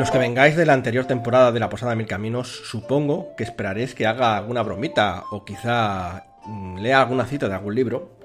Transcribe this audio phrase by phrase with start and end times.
[0.00, 3.44] Los que vengáis de la anterior temporada de La Posada de Mil Caminos, supongo que
[3.44, 8.16] esperaréis que haga alguna bromita o quizá mm, lea alguna cita de algún libro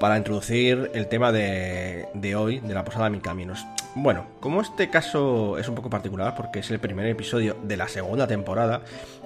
[0.00, 3.66] para introducir el tema de, hoy de La Posada de Mil Caminos.
[3.94, 7.86] Bueno, como este caso es un poco particular porque es el primer episodio de la
[7.86, 8.80] segunda temporada,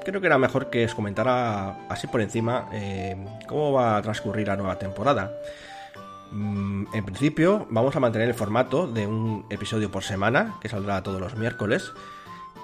[0.05, 3.15] creo que era mejor que os comentara así por encima eh,
[3.47, 5.31] cómo va a transcurrir la nueva temporada.
[6.35, 11.01] Mm, en principio vamos a mantener el formato de un episodio por semana, que saldrá
[11.03, 11.93] todos los miércoles.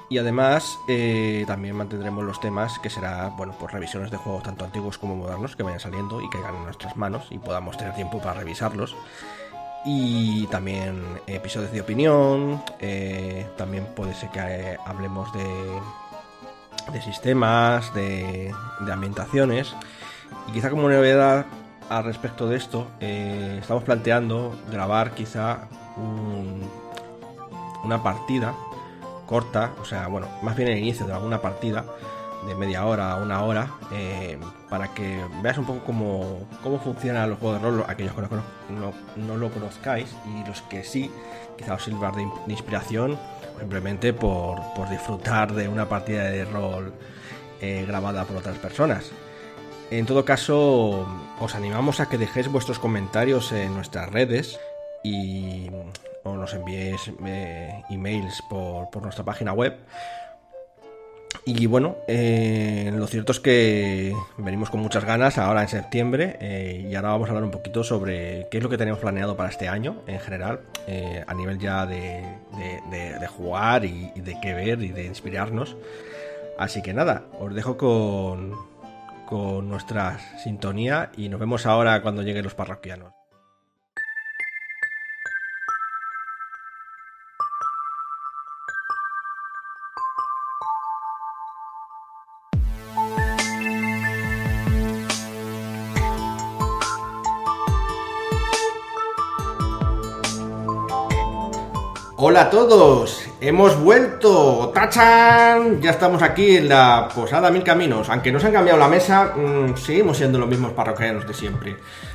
[0.09, 4.65] Y además eh, también mantendremos los temas que será, bueno, pues revisiones de juegos tanto
[4.65, 8.19] antiguos como modernos que vayan saliendo y caigan en nuestras manos y podamos tener tiempo
[8.19, 8.97] para revisarlos.
[9.85, 15.81] Y también episodios de opinión, eh, también puede ser que eh, hablemos de,
[16.93, 19.77] de sistemas, de, de ambientaciones.
[20.49, 21.47] Y quizá como novedad
[21.91, 26.63] al respecto de esto, eh, estamos planteando grabar quizá un-
[27.85, 28.55] una partida
[29.27, 31.85] corta, o sea, bueno, más bien el inicio de alguna partida
[32.47, 34.39] de media hora a una hora, eh,
[34.71, 38.31] para que veas un poco cómo, cómo funcionan los juegos de rol, aquellos que no,
[38.71, 41.11] no- no lo conozcáis y los que sí,
[41.59, 42.23] quizá os sirva de
[42.53, 43.19] inspiración,
[43.57, 46.95] o simplemente por, por disfrutar de una partida de rol
[47.61, 49.11] eh, grabada por otras personas.
[49.91, 51.05] En todo caso,
[51.41, 54.61] os animamos a que dejéis vuestros comentarios en nuestras redes
[55.03, 55.69] y
[56.23, 59.75] o nos enviéis eh, emails por, por nuestra página web.
[61.45, 66.87] Y bueno, eh, lo cierto es que venimos con muchas ganas ahora en septiembre eh,
[66.89, 69.49] y ahora vamos a hablar un poquito sobre qué es lo que tenemos planeado para
[69.49, 70.61] este año en general,
[71.27, 72.23] a nivel ya de-
[72.91, 75.77] de jugar y, y de qué ver y de inspirarnos.
[76.59, 78.55] Así que nada, os dejo con,
[79.31, 83.20] con nuestra sintonía y nos vemos ahora cuando lleguen los parroquianos.
[102.31, 105.81] Hola a todos, hemos vuelto, ¡tachan!
[105.81, 108.09] Ya estamos aquí en la Posada Mil Caminos.
[108.09, 111.75] Aunque nos han cambiado la mesa, mm, seguimos siendo los mismos parroquianos de siempre.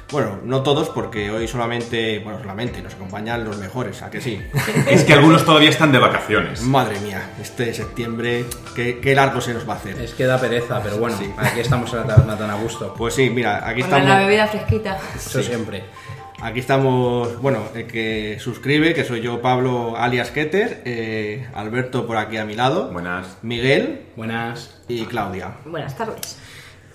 [0.10, 4.42] Bueno, no todos, porque hoy solamente, bueno, solamente nos acompañan los mejores, ¿a que sí?
[4.90, 6.62] Es que algunos todavía están de vacaciones.
[6.62, 10.00] Madre mía, este septiembre, qué, qué largo se nos va a hacer.
[10.00, 11.30] Es que da pereza, pero bueno, Sí.
[11.38, 12.94] aquí estamos en la taberna tan a gusto.
[12.98, 14.20] Pues sí, mira, aquí Con la estamos.
[14.20, 14.98] bebida fresquita.
[15.14, 15.84] Eso siempre.
[16.42, 22.18] Aquí estamos, bueno, el que suscribe, que soy yo, Pablo alias Keter, eh, Alberto por
[22.18, 23.38] aquí a mi lado, Buenas.
[23.42, 24.82] Miguel Buenas.
[24.88, 25.52] y Claudia.
[25.66, 26.38] Buenas tardes.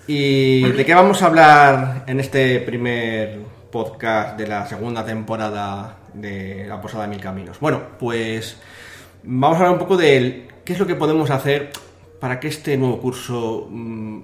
[0.07, 3.39] ¿Y de qué vamos a hablar en este primer
[3.71, 7.59] podcast de la segunda temporada de La Posada de Mil Caminos?
[7.59, 8.57] Bueno, pues
[9.23, 11.71] vamos a hablar un poco de qué es lo que podemos hacer
[12.19, 14.19] para que este nuevo curso mm,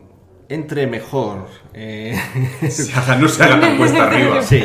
[0.50, 1.48] entre mejor.
[1.74, 2.18] eh,
[2.70, 4.42] Se haga- no se haga tan cuesta arriba.
[4.42, 4.64] Sí.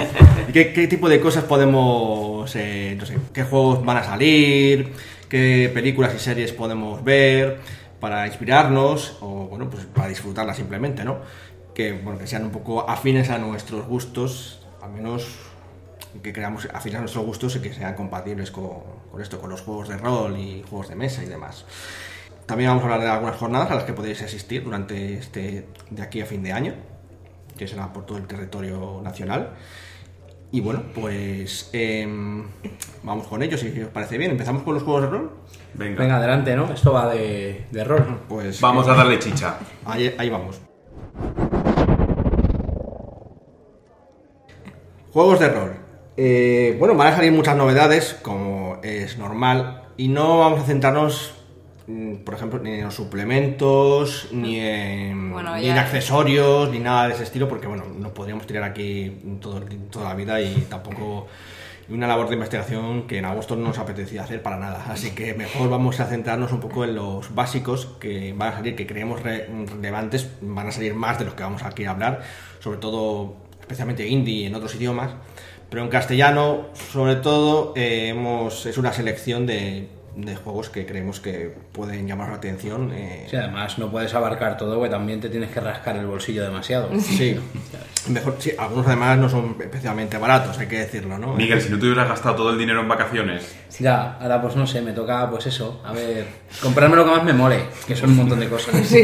[0.52, 4.92] ¿Y qué, qué tipo de cosas podemos, eh, no sé, qué juegos van a salir,
[5.26, 7.60] qué películas y series podemos ver
[8.00, 11.20] para inspirarnos o, bueno, pues para disfrutarlas simplemente, ¿no?
[11.74, 15.26] Que, bueno, que sean un poco afines a nuestros gustos, al menos
[16.22, 18.80] que creamos afines a nuestros gustos y que sean compatibles con,
[19.10, 21.64] con esto, con los juegos de rol y juegos de mesa y demás.
[22.44, 26.02] También vamos a hablar de algunas jornadas a las que podéis asistir durante este de
[26.02, 26.74] aquí a fin de año,
[27.56, 29.54] que será por todo el territorio nacional.
[30.54, 32.44] Y bueno, pues em,
[33.02, 34.32] vamos con ellos, si os parece bien.
[34.32, 35.30] Empezamos con los juegos de rol.
[35.72, 35.98] Venga.
[35.98, 36.70] Venga, adelante, ¿no?
[36.70, 38.20] Esto va de, de rol.
[38.28, 39.56] Pues Vamos eh, a darle chicha.
[39.86, 40.60] Ahí, ahí vamos.
[45.10, 45.76] Juegos de rol.
[46.18, 51.41] Eh, bueno, van a salir muchas novedades, como es normal, y no vamos a centrarnos,
[52.24, 57.14] por ejemplo, ni en los suplementos, ni en, Bueno, ni en accesorios, ni nada de
[57.14, 59.60] ese estilo, porque bueno, no podríamos tirar aquí todo,
[59.90, 61.26] toda la vida y tampoco
[61.88, 64.86] una labor de investigación que en agosto no nos apetecía hacer para nada.
[64.88, 68.76] Así que mejor vamos a centrarnos un poco en los básicos que van a salir,
[68.76, 72.22] que creemos re- relevantes, van a salir más de los que vamos aquí a hablar,
[72.60, 75.10] sobre todo, especialmente indie en otros idiomas.
[75.68, 81.20] Pero en castellano, sobre todo, eh, hemos, es una selección de, de juegos que creemos
[81.20, 82.92] que pueden llamar la atención.
[82.94, 86.42] eh, Sí, además no puedes abarcar todo, porque también te tienes que rascar el bolsillo
[86.44, 86.90] demasiado.
[87.00, 87.38] Sí,
[88.08, 91.34] mejor, sí, algunos además no son especialmente baratos, hay que decirlo, ¿no?
[91.34, 94.66] Miguel, si no te hubieras gastado todo el dinero en vacaciones, Ya, ahora pues no
[94.66, 96.26] sé, me toca pues eso, a ver,
[96.62, 98.74] comprarme lo que más me mole, que son un montón de cosas.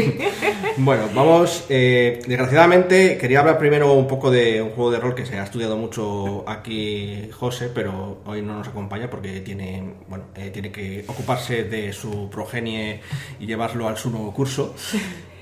[0.77, 1.65] Bueno, vamos.
[1.69, 5.43] eh, desgraciadamente, quería hablar primero un poco de un juego de rol que se ha
[5.43, 10.98] estudiado mucho aquí José, pero hoy no nos acompaña porque tiene, bueno, eh, tiene que
[11.07, 13.01] ocuparse de su progenie
[13.39, 14.75] y llevarlo al su nuevo curso.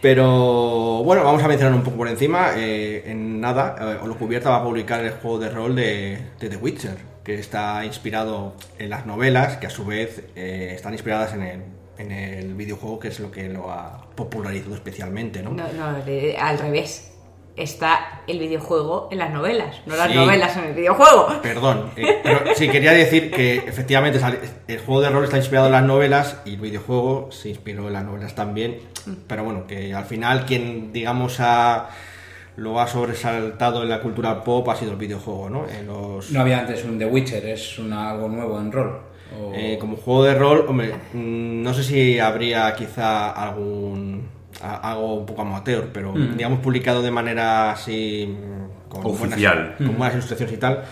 [0.02, 2.52] Pero bueno, vamos a mencionar un poco por encima.
[2.56, 6.58] eh, en nada, eh, Holocubierta va a publicar el juego de rol de, de The
[6.58, 11.42] Witcher, que está inspirado en las novelas, que a su vez eh, están inspiradas en
[11.42, 11.62] el,
[11.98, 15.52] en el videojuego, que es lo que lo ha popularizado especialmente, ¿no?
[15.52, 17.12] No, al revés.
[17.58, 20.16] Está el videojuego en las novelas, no las Sí.
[20.16, 21.42] novelas en el videojuego.
[21.42, 24.20] Perdón, eh, pero sí quería decir que efectivamente
[24.68, 27.94] el juego de rol está inspirado en las novelas y el videojuego se inspiró en
[27.94, 28.78] las novelas también,
[29.28, 31.90] pero bueno, que al final quien digamos ha
[32.58, 35.68] lo ha sobresaltado en la cultura pop ha sido el videojuego, ¿no?
[35.70, 39.02] En los, No había antes un The Witcher, es una- algo nuevo en rol.
[39.40, 44.28] O- eh, como juego de rol, hombre, mm, no sé si habría quizá algún
[44.62, 49.76] a- algo un poco amateur, pero digamos publicado de manera así mm, con Oficial.
[49.76, 50.84] buenas, con buenas ilustraciones y tal.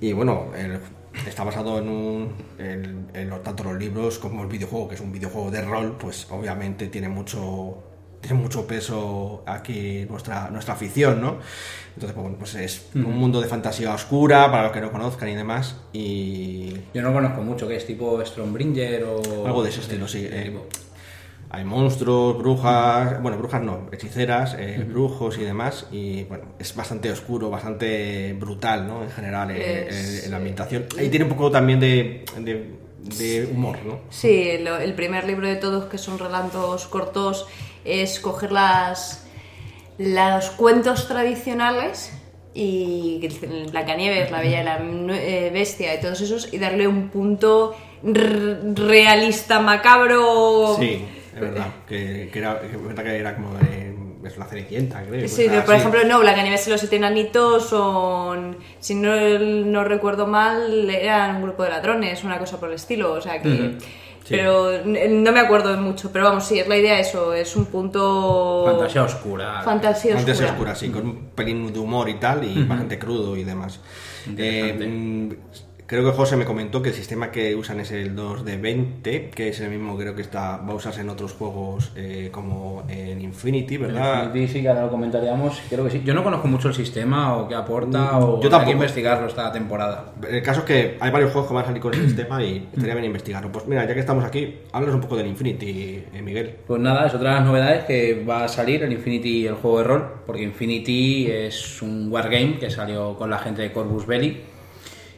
[0.00, 0.78] Y bueno, el-
[1.26, 5.00] está basado en un en, en lo- tanto los libros como el videojuego, que es
[5.00, 7.78] un videojuego de rol, pues obviamente tiene mucho
[8.22, 11.38] tiene mucho peso aquí nuestra nuestra afición, ¿no?
[11.94, 15.28] Entonces, pues, bueno, pues es un mundo de fantasía oscura para los que no conozcan
[15.28, 19.46] y demás y Yo no conozco mucho, que es tipo Stormbringer o...
[19.46, 20.24] algo de ese estilo, sí.
[20.30, 20.56] eh.
[21.54, 25.86] Hay monstruos, brujas, bueno, brujas no, hechiceras, eh, brujos y demás.
[25.92, 29.02] Y bueno, es bastante oscuro, bastante brutal, ¿no?
[29.02, 30.86] En general, eh, Es- eh, la ambientación.
[30.98, 32.70] Y tiene un poco también de, de,
[33.18, 33.98] de humor, ¿no?
[34.08, 37.46] Sí, lo- el primer libro de todos, que son relatos cortos,
[37.84, 39.26] es coger las,
[39.98, 42.12] los cuentos tradicionales
[42.54, 43.28] y
[43.70, 47.74] Blancanieves, La Bella y la eh, Bestia y todos esos y darle un punto
[48.74, 50.76] realista, macabro.
[50.78, 51.04] Sí,
[51.34, 51.66] es verdad.
[51.88, 53.96] Que, que era, que era como de.
[54.24, 55.26] Es la cenicienta, creo.
[55.26, 55.80] Sí, cosas por así.
[55.80, 61.42] ejemplo, no, Blancanieves y los siete enanitos son, si no, no recuerdo mal, eran un
[61.42, 63.78] grupo de ladrones, una cosa por el estilo, o sea que...
[64.24, 64.36] Sí.
[64.36, 68.62] Pero no me acuerdo mucho, pero vamos, sí, es la idea eso, es un punto...
[68.64, 69.62] Fantasía oscura.
[69.64, 70.34] Fantasía oscura.
[70.34, 73.80] Fantasía oscura, sí, con un pelín de humor y tal, y bastante crudo y demás.
[74.28, 74.84] Interesante.
[74.84, 75.38] Eh,
[75.86, 79.30] creo que José me comentó que el sistema que usan es el 2 de 20,
[79.30, 82.84] que es el mismo, creo que está va a usarse en otros juegos eh, como
[82.88, 84.26] en Infinity, ¿verdad?
[84.26, 86.02] Infinity sí que ahora lo comentaríamos, creo que sí.
[86.04, 89.26] Yo no conozco mucho el sistema o qué aporta o Mm, Yo hay que investigarlo
[89.26, 90.12] esta temporada.
[90.28, 92.68] El caso es que hay varios juegos que van a salir con ese sistema y
[92.72, 93.50] estaría bien investigarlo.
[93.50, 96.56] Pues mira, ya que estamos aquí, háblanos un poco del Infinity, eh, Miguel.
[96.66, 99.78] Pues nada, es otra de las novedades que va a salir el Infinity, el juego
[99.78, 104.40] de rol, porque Infinity es un wargame que salió con la gente de Corvus Belli,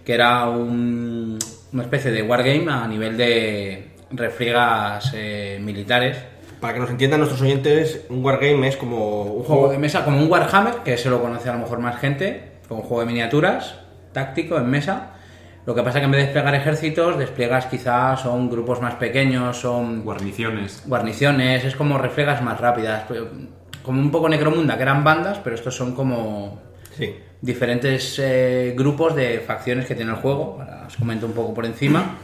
[0.04, 1.38] que era un-
[1.72, 6.18] una especie de wargame a nivel de refriegas eh, militares.
[6.60, 10.04] Para que nos entiendan nuestros oyentes, un wargame es como un juego juego de mesa
[10.04, 13.00] como un Warhammer, que se lo conoce a lo mejor más gente, como un juego
[13.02, 13.74] de miniaturas,
[14.12, 15.10] táctico, en mesa.
[15.66, 19.58] Lo que pasa que en vez de desplegar ejércitos, despliegas quizás son grupos más pequeños,
[19.58, 20.82] son Guarniciones.
[20.86, 23.04] guarniciones, es como reflegas más rápidas.
[23.82, 26.60] Como un poco Necromunda, que eran bandas, pero estos son como
[26.96, 27.14] Sí.
[27.40, 30.58] Diferentes eh, grupos de facciones que tiene el juego.
[30.60, 32.16] Ahora os comento un poco por encima.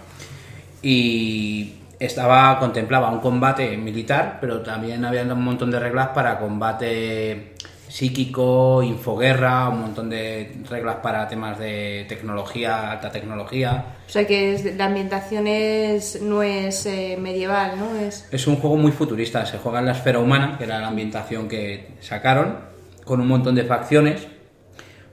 [0.83, 7.55] Y estaba contemplaba un combate militar, pero también había un montón de reglas para combate
[7.87, 13.85] psíquico, infoguerra, un montón de reglas para temas de tecnología, alta tecnología.
[14.07, 17.97] O sea que es- la ambientación es, no es eh, medieval, ¿no?
[17.97, 18.29] Es...
[18.31, 21.49] Es un juego muy futurista, se juega en la esfera humana, que era la ambientación
[21.49, 22.59] que sacaron,
[23.05, 24.27] con un montón de facciones.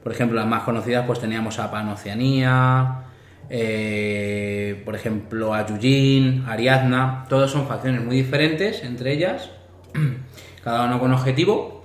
[0.08, 3.02] Por ejemplo, las más conocidas pues teníamos a Panoceanía,
[3.50, 9.50] eh, por ejemplo a Yujin, Ariadna, todas son facciones muy diferentes entre ellas,
[10.64, 11.84] cada uno con objetivo,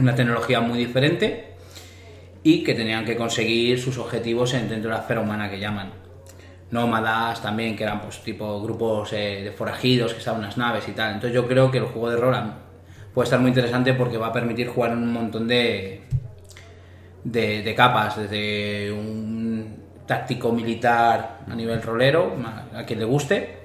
[0.00, 1.50] una tecnología muy diferente
[2.42, 5.92] y que tenían que conseguir sus objetivos en- dentro de la esfera humana que llaman.
[6.72, 10.88] Nómadas también, que eran pues tipo grupos eh, de forajidos que estaban en las naves
[10.88, 11.14] y tal.
[11.14, 12.34] Entonces yo creo que el juego de rol
[13.14, 16.02] puede estar muy interesante porque va a permitir jugar un montón de,
[17.30, 22.34] de, de capas, desde un táctico militar a nivel rolero,
[22.74, 23.56] a quien le guste,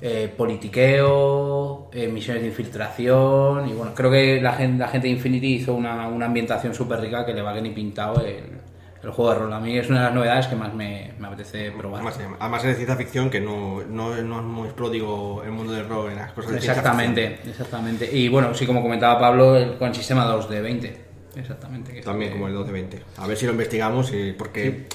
[0.00, 5.14] eh, politiqueo, eh, misiones de infiltración y bueno, creo que la gente, la gente de
[5.14, 8.44] Infinity hizo una, una ambientación súper rica que le va que ni pintado el,
[9.02, 9.52] el juego de rol.
[9.52, 11.96] A mí es una de las novedades que más me, me apetece probar.
[12.02, 15.50] Además, eh, además es de ciencia ficción que no, no, no es muy pródigo el
[15.50, 18.08] mundo del rol en las cosas de ciencia Exactamente, exactamente.
[18.16, 21.07] Y bueno, sí, como comentaba Pablo, el- con el sistema 2 de 20.
[21.38, 21.92] Exactamente.
[21.92, 22.02] que.
[22.02, 23.00] También como el 2 de 20.
[23.16, 24.86] A ver si lo investigamos eh, porque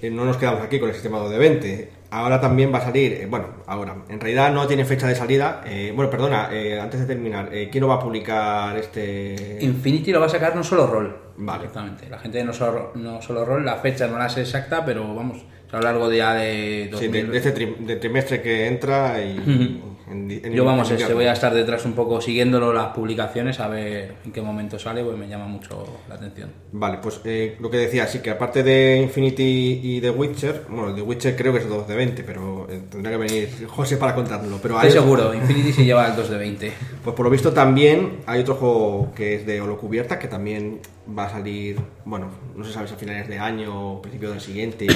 [0.00, 1.90] eh, no nos quedamos aquí con el sistema 2 de 20.
[2.10, 5.62] Ahora también va a salir, eh, bueno, ahora, en realidad no tiene fecha de salida.
[5.66, 9.58] eh, bueno, perdona, eh, antes de terminar, eh, ¿quién lo va a publicar este...?
[9.60, 11.16] Infinity lo va a sacar no solo rol.
[11.38, 11.64] Vale.
[11.66, 12.08] Exactamente.
[12.08, 15.12] La gente de no solo, no solo rol, la fecha no la sé exacta, pero
[15.12, 15.38] vamos,
[15.72, 17.30] a lo largo de ya de, Sí, de, 2000.
[17.32, 19.82] de este tri- de trimestre que entra y...
[20.10, 23.68] en en- Yo vamos, este, voy a estar detrás un poco siguiéndolo las publicaciones a
[23.68, 26.50] ver en qué momento sale, pues me llama mucho la atención.
[26.72, 30.94] Vale, pues eh, lo que decía, sí que aparte de Infinity y The Witcher, bueno,
[30.94, 34.14] The Witcher creo que es 2 de 20, pero eh, tendría que venir José para
[34.14, 34.58] contárnoslo.
[34.60, 36.72] Pero Estoy seguro, Infinity se lleva el 2 de 20.
[37.04, 41.26] Pues por lo visto también hay otro juego que es de Holocubierta que también va
[41.26, 44.86] a salir, bueno, no se sabe si a finales de año o principio del siguiente,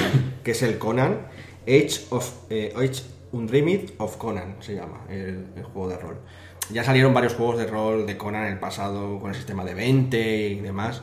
[0.43, 1.27] que es el Conan,
[1.67, 6.17] Age of eh, Age Undreamed of Conan se llama el, el juego de rol.
[6.71, 9.73] Ya salieron varios juegos de rol de Conan en el pasado con el sistema de
[9.73, 11.01] 20 y demás.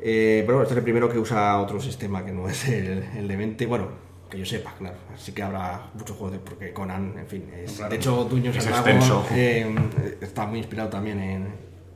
[0.00, 3.02] Eh, pero bueno, este es el primero que usa otro sistema que no es el,
[3.16, 3.66] el de 20.
[3.66, 3.88] Bueno,
[4.30, 4.96] que yo sepa, claro.
[5.12, 8.66] Así que habrá muchos juegos de, porque Conan, en fin, es, de hecho, Dungeons Es
[8.68, 9.26] extenso.
[9.32, 11.48] eh, está muy inspirado también en,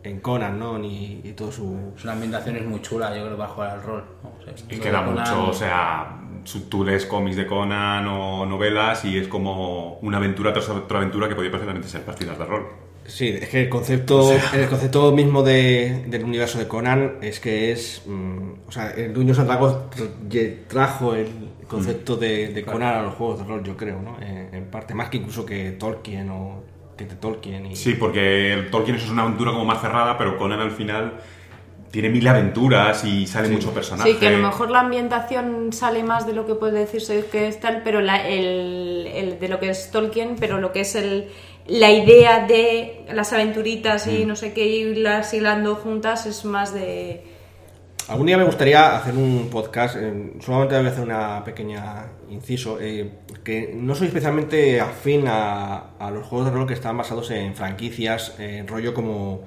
[0.02, 0.82] en Conan, ¿no?
[0.82, 1.92] Y, y todo su.
[1.96, 4.04] Es una ambientación es muy chula, yo creo que va a jugar al rol.
[4.24, 4.30] ¿no?
[4.30, 6.18] O sea, Y queda Conan- mucho, o sea,
[6.70, 11.28] tú lees cómics de Conan o novelas y es como una aventura tras otra aventura
[11.28, 12.66] que podría perfectamente ser partidas de rol.
[13.04, 17.72] Sí, es que el concepto, el concepto mismo de- del universo de Conan es que
[17.72, 18.02] es.
[18.06, 21.28] mm, o sea, el Dragons tra- trajo el
[21.66, 24.18] concepto de, de Conan a los juegos de rol, yo creo, ¿no?
[24.20, 26.62] Eh, en parte, más que incluso que Tolkien o
[26.96, 27.66] que Tolkien.
[27.66, 30.70] Y, Sí, porque el Tolkien eso es una aventura como más cerrada, pero Conan al
[30.70, 31.14] final
[31.92, 34.12] tiene mil aventuras y sale mucho personaje.
[34.12, 37.46] Sí, que a lo mejor la ambientación sale más de lo que puede decirse que
[37.46, 40.94] es tal, pero la- el, el- de lo que es Tolkien, pero lo que es
[40.96, 41.28] el,
[41.68, 44.10] la idea de las aventuritas Mm.
[44.10, 47.24] y no sé qué, irlas hilando juntas es más de...
[48.08, 52.78] Algún día me gustaría hacer un podcast, eh, solamente voy a hacer una pequeña inciso,
[52.80, 53.08] eh,
[53.44, 57.54] que no soy especialmente afín a, a los juegos de rol que están basados en
[57.56, 59.42] franquicias, en rollo como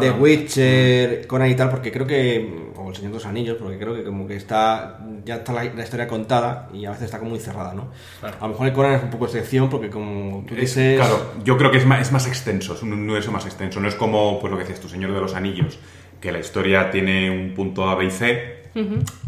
[0.00, 0.10] The.
[0.10, 3.94] Witcher, Conan y tal, porque creo que, o El Señor de los Anillos, porque creo
[3.94, 7.30] que como que está, ya está la, la historia contada y a veces está como
[7.30, 7.88] muy cerrada, ¿no?
[8.22, 10.96] A lo mejor el Conan es un poco excepción porque como tú Es- dices...
[10.98, 13.80] claro, yo creo que es más, es más extenso, es un universo más extenso.
[13.80, 15.78] No es como pues, lo que decías tú, Señor de los Anillos,
[16.20, 18.58] que la historia tiene un punto A, B y C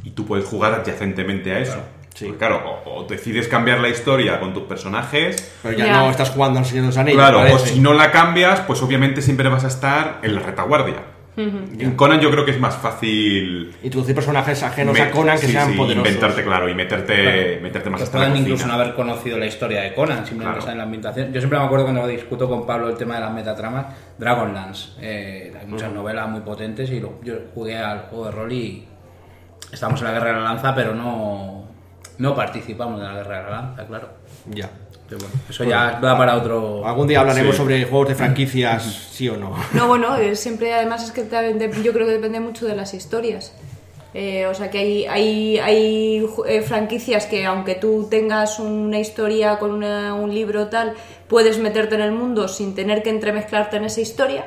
[0.05, 1.79] y tú puedes jugar adyacentemente a eso.
[2.21, 2.27] Sí.
[2.27, 5.93] Porque, claro, o, o decides cambiar la historia con tus personajes, Pero ya, Ya.
[6.01, 7.19] no estás jugando al Señor de los Anillos.
[7.19, 10.97] claro, o si no la cambias, pues obviamente siempre vas a estar en la retaguardia.
[11.37, 15.53] En Conan yo creo que es más fácil Introducir personajes ajenos a Conan que sí,
[15.53, 16.07] sean sí, poderosos.
[16.07, 18.37] inventarte, claro, y meterte, meterte más cocina.
[18.37, 20.59] incluso no haber conocido la historia de Conan, simplemente Claro.
[20.59, 21.33] está en la ambientación.
[21.33, 23.87] Yo siempre me acuerdo cuando discuto con Pablo el tema de las metatramas,
[24.19, 24.91] Dragonlance.
[25.01, 28.85] Eh, hay muchas novelas muy potentes y lo- yo jugué al juego de rol y
[29.73, 31.60] estamos en la guerra de la lanza, pero no,
[32.21, 34.09] no participamos de la guerra de la lanza, claro.
[34.47, 34.71] Ya.
[35.09, 36.87] Pero bueno, eso ya va para otro...
[36.87, 37.63] Algún día hablaremos Sí.
[37.63, 39.57] sobre juegos de franquicias, sí o no.
[39.73, 41.23] No, bueno, eh, siempre además es que
[41.83, 43.53] yo creo que depende mucho de las historias.
[44.15, 49.59] Eh, o sea que hay, hay, hay eh, franquicias que aunque tú tengas una historia
[49.59, 50.95] con una- un libro tal,
[51.29, 54.47] puedes meterte en el mundo sin tener que entremezclarte en esa historia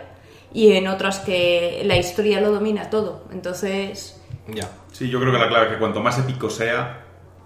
[0.54, 3.26] y en otras que la historia lo domina todo.
[3.32, 4.70] Entonces, Ya.
[4.92, 7.03] Sí, yo creo que la clave es que cuanto más épico sea,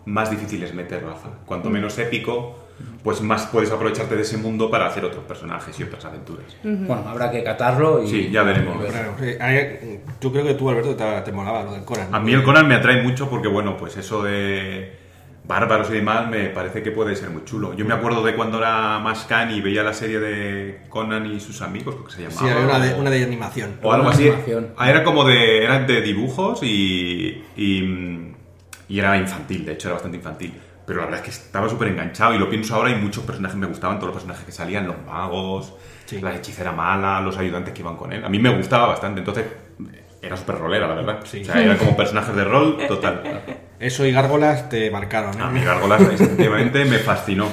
[0.08, 1.30] más difícil es meter raza.
[1.46, 2.58] Cuanto menos épico,
[3.04, 6.56] pues más puedes aprovecharte de ese mundo para hacer otros personajes y otras aventuras.
[6.64, 8.08] Bueno, habrá que catarlo y...
[8.08, 8.84] Sí, ya veremos.
[8.86, 9.16] Claro,
[10.22, 12.14] yo creo que tú, Alberto, te, te molaba lo del Conan.
[12.16, 15.06] A mí el Conan me atrae mucho porque, bueno, pues eso de
[15.48, 17.74] bárbaros y demás me parece que puede ser muy chulo.
[17.74, 21.40] Yo me acuerdo de cuando era más can y veía la serie de Conan y
[21.40, 22.40] sus amigos, creo que se llamaba.
[22.42, 23.80] Sí, había una de, una de animación.
[23.82, 24.28] o algo así.
[24.28, 24.70] animación.
[24.78, 25.64] Ah, Era como de.
[25.64, 28.27] Eran de dibujos y, y.
[28.88, 30.54] y era infantil, de hecho era bastante infantil.
[30.86, 33.58] Pero la verdad es que estaba súper enganchado y lo pienso ahora y muchos personajes
[33.58, 35.74] me gustaban, todos los personajes que salían, los magos,
[36.06, 36.22] Sí.
[36.22, 38.24] la hechicera mala, los ayudantes que iban con él.
[38.24, 39.46] A mí me gustaba bastante, entonces
[40.22, 41.20] era súper rolera, la verdad.
[41.26, 41.42] Sí.
[41.42, 43.42] O sea, era como personajes de rol total.
[43.80, 45.38] Eso y gárgolas te marcaron.
[45.38, 45.44] ¿eh?
[45.44, 47.48] A mí Gárgolas efectivamente me fascinó.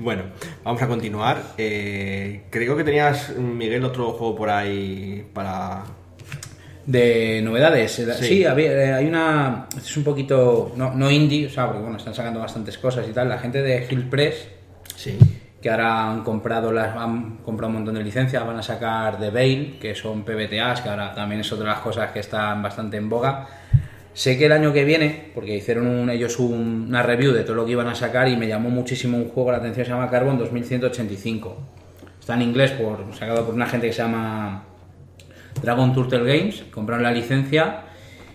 [0.00, 0.22] Bueno,
[0.64, 1.40] vamos a continuar.
[1.56, 5.84] Eh, creo que tenías, Miguel, otro juego por ahí para...
[6.88, 8.24] De novedades, eh, Sí.
[8.24, 9.66] sí, había- eh, hay una.
[9.76, 10.72] Es un poquito.
[10.74, 13.28] No, no indie, o sea, porque bueno, están sacando bastantes cosas y tal.
[13.28, 14.48] La gente de Hill Press,
[14.96, 15.18] Sí.
[15.60, 19.28] que ahora han comprado, las, han comprado un montón de licencias, van a sacar The
[19.28, 22.96] Veil, que son PBTAs, que ahora también es otra de las cosas que están bastante
[22.96, 23.46] en boga.
[24.14, 27.54] Sé que el año que viene, porque hicieron un- ellos un- una review de todo
[27.56, 30.08] lo que iban a sacar y me llamó muchísimo un juego la atención, se llama
[30.08, 31.54] Carbon 2185.
[32.18, 34.64] Está en inglés, por, sacado por una gente que se llama
[35.62, 37.80] Dragon Turtle Games, compraron la licencia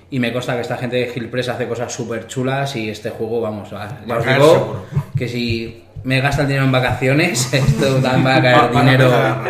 [0.10, 3.10] y me consta que esta gente de Hill Press hace cosas súper chulas y este
[3.10, 4.86] juego, vamos, a- ya Va os digo seguro.
[5.18, 8.88] que si me gasta el dinero en vacaciones, esto también va a Va- caer van
[8.88, 9.12] a dinero.
[9.14, 9.44] a.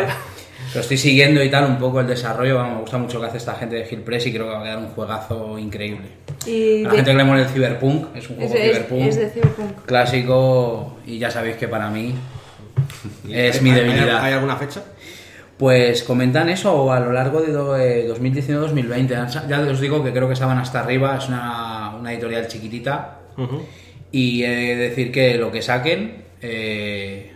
[0.74, 3.26] Lo estoy siguiendo y tal, un poco el desarrollo, vamos, me gusta mucho lo que
[3.28, 6.08] hace esta gente de Hill Press y creo que va a quedar un juegazo increíble.
[6.46, 9.00] Y A la de- gente que le mola el Cyberpunk, es un juego es- Cyberpunk
[9.02, 9.84] es de Cyberpunk.
[9.86, 12.14] clásico y ya sabéis que para mí
[13.30, 14.24] es ¿Hay- mi hay- debilidad.
[14.24, 14.82] ¿Hay alguna fecha?
[15.58, 19.46] Pues comentan eso a lo largo de do- eh, 2019-2020.
[19.48, 23.20] Ya os digo que creo que estaban hasta arriba, es una, una editorial chiquitita.
[24.10, 27.32] Y he de decir que lo que saquen eh,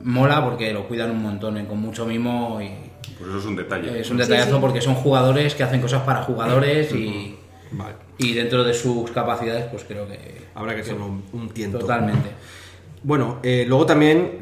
[0.00, 2.68] mola porque lo cuidan un montón, eh, con mucho mimo y
[3.18, 4.00] Pues eso es un detalle.
[4.00, 4.60] es un detallazo sí.
[4.60, 7.36] porque son jugadores que hacen cosas para jugadores y,
[7.72, 7.94] Vale.
[8.18, 10.18] y dentro de sus capacidades pues creo que
[10.54, 11.78] Habrá que hacerlo un, un tiento.
[11.78, 12.28] totalmente.
[13.04, 14.38] Bueno, eh, luego también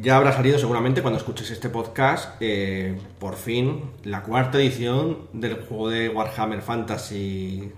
[0.00, 5.56] ya habrá salido seguramente cuando escuches este podcast, eh, por fin, la cuarta edición del
[5.56, 7.72] juego de Warhammer Fantasy.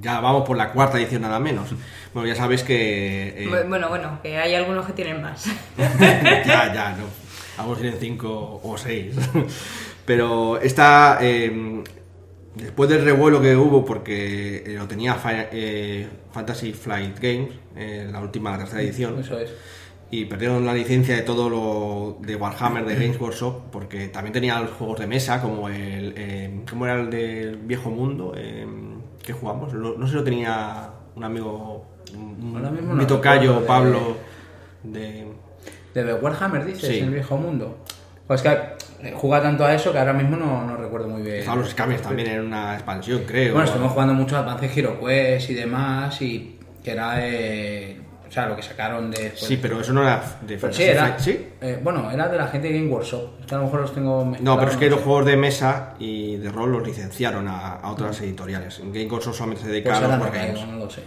[0.00, 1.70] Ya vamos por la cuarta edición nada menos.
[2.12, 3.28] Bueno, ya sabéis que...
[3.44, 5.46] eh, Bu- Bueno, bueno, que hay algunos que tienen más.
[5.78, 7.04] ya, ya, no.
[7.58, 9.14] Algunos tienen cinco o seis.
[10.04, 11.82] Pero esta, eh,
[12.54, 15.16] después del revuelo que hubo, porque lo tenía
[15.52, 19.50] eh, Fantasy Flight Games, eh, la última, la tercera edición, Eso es.
[20.10, 24.60] Y perdieron la licencia de todo lo de Warhammer de Games Workshop, porque también tenía
[24.60, 26.14] los juegos de mesa, como el.
[26.16, 28.32] Eh, ¿Cómo era el del Viejo Mundo?
[28.36, 28.66] Eh,
[29.22, 29.72] que jugamos?
[29.72, 31.84] Lo- no sé si lo tenía un amigo.
[32.14, 34.16] Un, mi tocayo, de- Pablo.
[34.84, 35.26] De,
[35.92, 36.98] De The Warhammer, dices, Sí.
[37.00, 37.78] el viejo mundo.
[38.28, 38.50] Pues que
[39.02, 41.36] eh, juega tanto a eso que ahora mismo no, no recuerdo muy bien.
[41.36, 43.52] Estaban los Scams también en una expansión, creo.
[43.54, 47.96] Bueno, estuvimos jugando mucho a Advance Hero Quest y demás, y que era de.
[48.28, 49.32] O sea, lo que sacaron de.
[49.36, 51.04] Sí, pero eso no era de Fantasy sí, era.
[51.16, 51.46] Flight, ¿Sí?
[51.60, 53.40] eh, bueno, era de la gente de Game Workshop.
[53.40, 54.36] Es que a lo mejor los tengo.
[54.40, 55.04] No, pero es que los sé.
[55.04, 58.80] juegos de mesa y de rol los licenciaron a, a otras editoriales.
[58.80, 60.58] En Game Workshop solamente se Pues dedica a ahora los no Wargames.
[60.58, 61.02] caigo, no lo sé.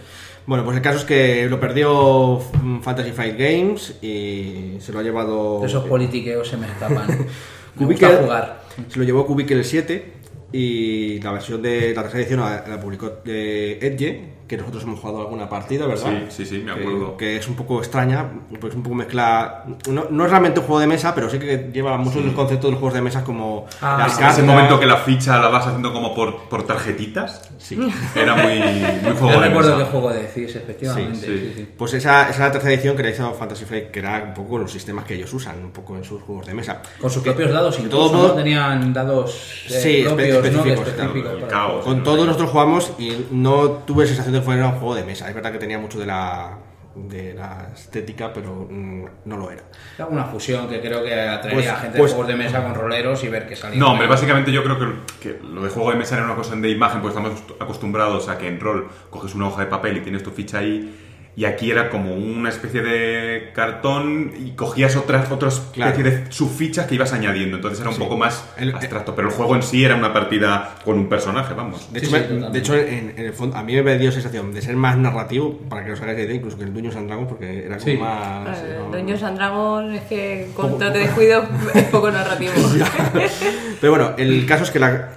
[0.46, 4.98] Bueno, pues el caso es que lo perdió mm, Fantasy Flight Games y se lo
[5.00, 5.64] ha llevado.
[5.64, 7.26] Esos politiqueos se me escapan.
[7.76, 8.62] me gusta jugar.
[8.88, 10.12] Se lo llevó Cubicle 7
[10.52, 14.98] y la versión de la tercera edición la, la publicó de Edge, que nosotros hemos
[14.98, 16.10] jugado alguna partida, ¿verdad?
[16.28, 17.16] Sí, sí, sí, me Que- acuerdo.
[17.16, 18.26] Que, es un poco extraña,
[18.60, 19.62] pues un poco mezcla.
[19.88, 22.34] No, no es realmente un juego de mesa, pero sí que lleva muchos de los
[22.34, 25.38] conceptos de los juegos de mesa como Ah, las sí, ese momento que la ficha
[25.38, 27.78] la vas haciendo como por, por tarjetitas, Sí.
[28.16, 29.84] era muy, muy juego Yo de recuerdo mesa.
[29.84, 31.14] qué juego decís, efectivamente.
[31.14, 31.38] Sí, sí.
[31.38, 31.68] sí, sí.
[31.78, 34.34] Pues esa, esa es la tercera edición que le hizo Fantasy Flight, que era un
[34.34, 36.82] poco los sistemas que ellos usan, un poco en sus juegos de mesa.
[37.00, 38.18] Con sus propios dados, incluso, todos ¿no?
[38.18, 39.30] modos- Tenían dados
[39.70, 40.34] eh, Sí, propios, ¿no?
[40.36, 41.84] específicos, Que claro, específicos caos.
[41.84, 45.28] Con todos nosotros jugamos y no tuve sensación de que fuera un juego de mesa.
[45.28, 46.58] Es verdad que tenía mucho de la,
[46.94, 49.62] de la estética, pero mm, no lo era.
[49.96, 52.62] Era una fusión que creo que atraería Pues- a gente pues- de juegos de mesa
[52.62, 53.78] con roleros y ver que salía.
[53.78, 54.86] No, hombre, básicamente yo creo que,
[55.20, 58.38] que lo de juego de mesa era una cosa de imagen, porque estamos acostumbrados a
[58.38, 61.70] que en rol coges una hoja de papel y tienes tu ficha ahí, y aquí
[61.70, 65.92] era como una especie de cartón y cogías otras, otras Claro.
[65.92, 68.00] especie de subfichas que ibas añadiendo, entonces era un Sí.
[68.02, 71.54] poco más El- abstracto, pero el juego en sí era una partida con un personaje,
[71.54, 71.90] vamos.
[71.92, 74.10] De Sí, hecho, sí, me- de hecho en, en el fondo, a mí me dio
[74.12, 77.06] sensación de ser más narrativo, para que os hagáis idea, incluso que el Dungeons and
[77.06, 77.96] Dragons, porque era como Sí.
[77.96, 78.58] más...
[78.58, 82.52] Eh, no- Dungeons and Dragons es que con todo te descuido es poco narrativo.
[83.80, 85.08] Pero bueno, el caso es que la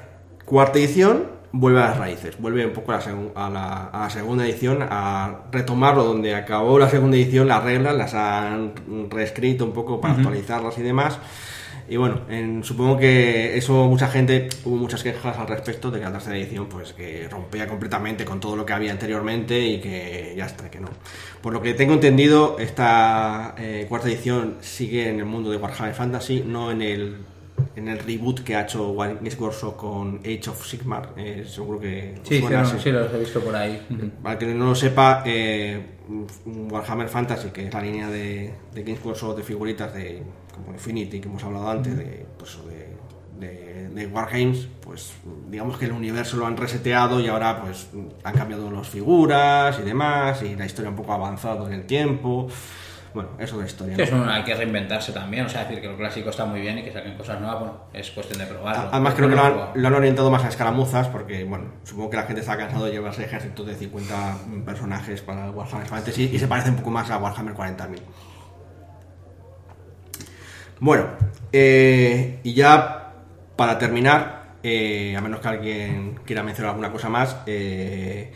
[0.46, 4.00] cuarta edición vuelve a las raíces, vuelve un poco a la, segu- a la- a
[4.02, 8.74] la segunda edición, a retomarlo donde acabó la segunda edición, las reglas las han
[9.10, 11.20] reescrito un poco para actualizarlas y demás.
[11.90, 16.06] Y bueno, en- supongo que eso mucha gente, hubo muchas quejas al respecto de que
[16.06, 20.34] la tercera edición pues que rompía completamente con todo lo que había anteriormente y que
[20.36, 20.88] ya está, que no.
[21.42, 25.94] Por lo que tengo entendido, esta eh, cuarta edición sigue en el mundo de Warhammer
[25.94, 27.18] Fantasy, no en el
[27.76, 32.16] en el reboot que ha hecho Games Workshop con Age of Sigmar, eh, seguro que
[32.24, 32.76] Sí, sí.
[32.84, 33.82] sí, los he visto por ahí.
[34.22, 35.82] Para que no lo sepa, eh,
[36.46, 41.20] Warhammer Fantasy, que es la línea de, de Games Workshop de figuritas de como Infinity,
[41.20, 45.14] que hemos hablado antes, de, pues, de, de, de Wargames, pues
[45.50, 47.88] digamos que el universo lo han reseteado y ahora pues
[48.24, 51.86] han cambiado las figuras y demás, y la historia un poco ha avanzado en el
[51.86, 52.48] tiempo.
[53.14, 53.96] Bueno, eso de historia.
[53.96, 54.04] ¿no?
[54.04, 56.80] es un- hay que reinventarse también, o sea, decir que lo clásico está muy bien
[56.80, 58.90] y que saquen cosas nuevas, bueno, es cuestión de probarlo.
[58.92, 62.18] Además creo que lo han, lo han orientado más a escaramuzas porque, bueno, supongo que
[62.18, 66.48] la gente está cansado de llevarse ejércitos de 50 personajes para Warhammer Fantasy y se
[66.48, 68.00] parece un poco más a Warhammer 40.000.
[70.80, 71.06] Bueno,
[71.52, 73.14] eh, y ya
[73.56, 78.34] para terminar, eh, a menos que alguien quiera mencionar alguna cosa más, eh,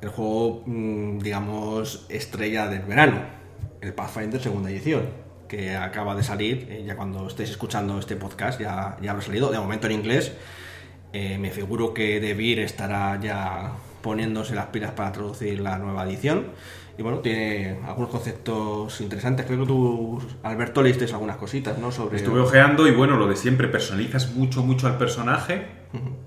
[0.00, 3.20] el juego, mm, digamos, estrella del verano,
[3.82, 5.02] el Pathfinder segunda edición,
[5.48, 9.50] que acaba de salir, eh, ya cuando estéis escuchando este podcast ya, ya habrá salido,
[9.50, 10.32] de momento en inglés.
[11.12, 16.46] Eh, me figuro que Debir estará ya poniéndose las pilas para traducir la nueva edición.
[16.96, 19.46] Y bueno, tiene algunos conceptos interesantes.
[19.46, 21.90] Creo que tú, Alberto, leíste algunas cositas, ¿no?
[21.90, 22.18] Sobre...
[22.18, 25.66] Estuve ojeando y bueno, lo de siempre, personalizas mucho, mucho al personaje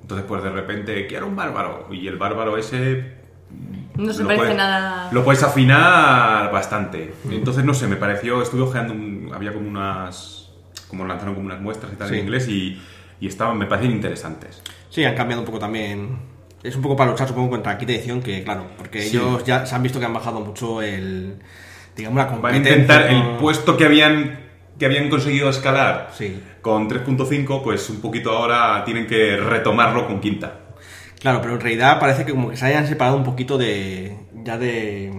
[0.02, 1.88] Entonces, pues de repente, quiero un bárbaro.
[1.92, 3.25] Y el bárbaro ese
[3.98, 5.10] No se lo parece puedes- nada.
[5.12, 7.14] Lo puedes afinar bastante.
[7.30, 10.50] Entonces, no sé, me pareció, estuve ojeando, un- había como unas,
[10.88, 12.16] como lanzaron como unas muestras y tal Sí.
[12.16, 12.82] en inglés y,
[13.20, 14.62] y estaban, me parecían interesantes.
[14.90, 16.18] Sí, han cambiado un poco también.
[16.64, 19.18] Es un poco para luchar, supongo, contra la quinta edición, que claro, porque Sí.
[19.18, 21.36] ellos ya se han visto que han bajado mucho el.
[21.96, 22.72] digamos, la Van a competencia.
[22.74, 24.40] intentar el puesto que habían,
[24.78, 26.42] que habían conseguido escalar Sí.
[26.62, 30.60] con 3.5, pues un poquito ahora tienen que retomarlo con quinta.
[31.20, 34.16] Claro, pero en realidad parece que como que se hayan separado un poquito de.
[34.44, 35.12] ya de.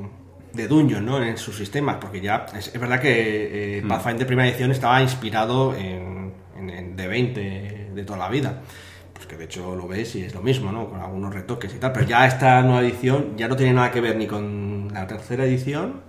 [0.52, 1.22] de Dungeon, ¿no?
[1.22, 2.46] En sus sistemas, porque ya.
[2.56, 3.88] Es, es verdad que eh, Mm.
[3.88, 8.62] Pathfinder primera edición estaba inspirado en, en, en D20 de toda la vida.
[9.12, 10.88] Pues que de hecho lo ves y es lo mismo, ¿no?
[10.90, 11.92] Con algunos retoques y tal.
[11.92, 15.44] Pero ya esta nueva edición ya no tiene nada que ver ni con la tercera
[15.44, 16.02] edición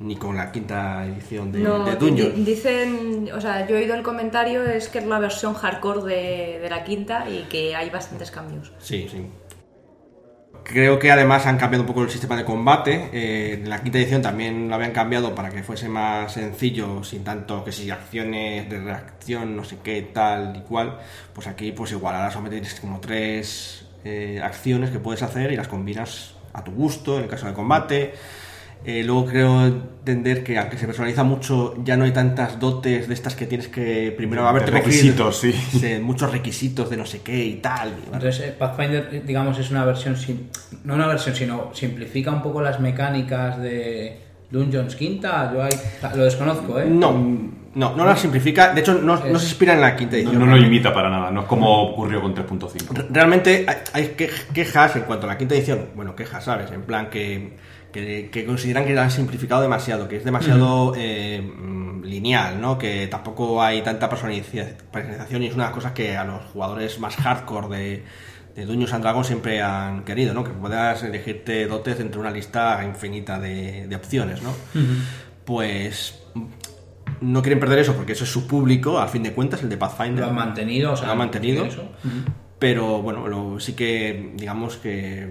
[0.00, 2.44] ni con la quinta edición de, No, de Dungeon.
[2.44, 6.58] dicen, o sea, yo he oído el comentario, es que es la versión hardcore de,
[6.60, 8.72] de la quinta y que hay bastantes cambios.
[8.78, 9.26] Sí, sí.
[10.64, 13.08] Creo que además han cambiado un poco el sistema de combate.
[13.12, 17.22] Eh, en la quinta edición también lo habían cambiado para que fuese más sencillo, sin
[17.22, 20.98] tanto que si acciones de reacción, no sé qué, tal y cual.
[21.32, 25.56] Pues aquí, pues igual, ahora solamente tienes como tres eh, acciones que puedes hacer y
[25.56, 28.14] las combinas a tu gusto en el caso del combate.
[28.88, 33.14] Eh, luego creo entender que aunque se personaliza mucho, ya no hay tantas dotes de
[33.14, 35.52] estas que tienes que primero haberte requisitos, sí.
[35.80, 37.92] Sí, muchos requisitos de no sé qué y tal.
[38.12, 40.46] Entonces, eh, Pathfinder, eh, digamos, es una versión, sim-
[40.84, 44.20] no una versión, sino simplifica un poco las mecánicas de
[44.52, 45.50] Dungeons Quinta.
[45.52, 45.72] Yo ahí
[46.14, 46.86] lo desconozco, ¿eh?
[46.88, 47.10] No,
[47.74, 48.72] no, no la simplifica.
[48.72, 50.38] De hecho, no, no se inspira en la quinta No, edición.
[50.38, 52.94] no lo imita para nada, no es como ocurrió con 3.5.
[52.94, 55.86] Re- Realmente hay, hay que- quejas en cuanto a la quinta edición.
[55.96, 56.70] Bueno, quejas, ¿sabes?
[56.70, 57.56] En plan que,
[58.04, 62.78] que, que consideran que la han simplificado demasiado, que es demasiado eh, mm, lineal, ¿no?
[62.78, 66.44] Que tampoco hay tanta personaliza- personalización y es una de las cosas que a los
[66.52, 68.04] jugadores más hardcore de,
[68.54, 70.44] de Dungeons and Dragons siempre han querido, ¿no?
[70.44, 74.52] Que puedas elegirte dotes entre una lista infinita de, de opciones, ¿no?
[75.44, 76.20] Pues
[77.20, 79.76] no quieren perder eso porque eso es su público, a fin de cuentas, el de
[79.76, 80.24] Pathfinder.
[80.24, 81.64] Lo han mantenido, o sea, Lo han mantenido.
[81.64, 81.84] eso.
[82.58, 85.28] Pero bueno, lo- sí que digamos que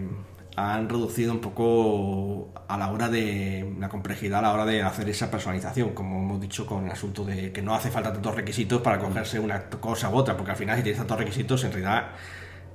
[0.56, 5.08] han reducido un poco a la hora de la complejidad a la hora de hacer
[5.10, 8.82] esa personalización, como hemos dicho con el asunto de que no hace falta tantos requisitos
[8.82, 12.08] para cogerse una cosa u otra, porque al final si tienes tantos requisitos en realidad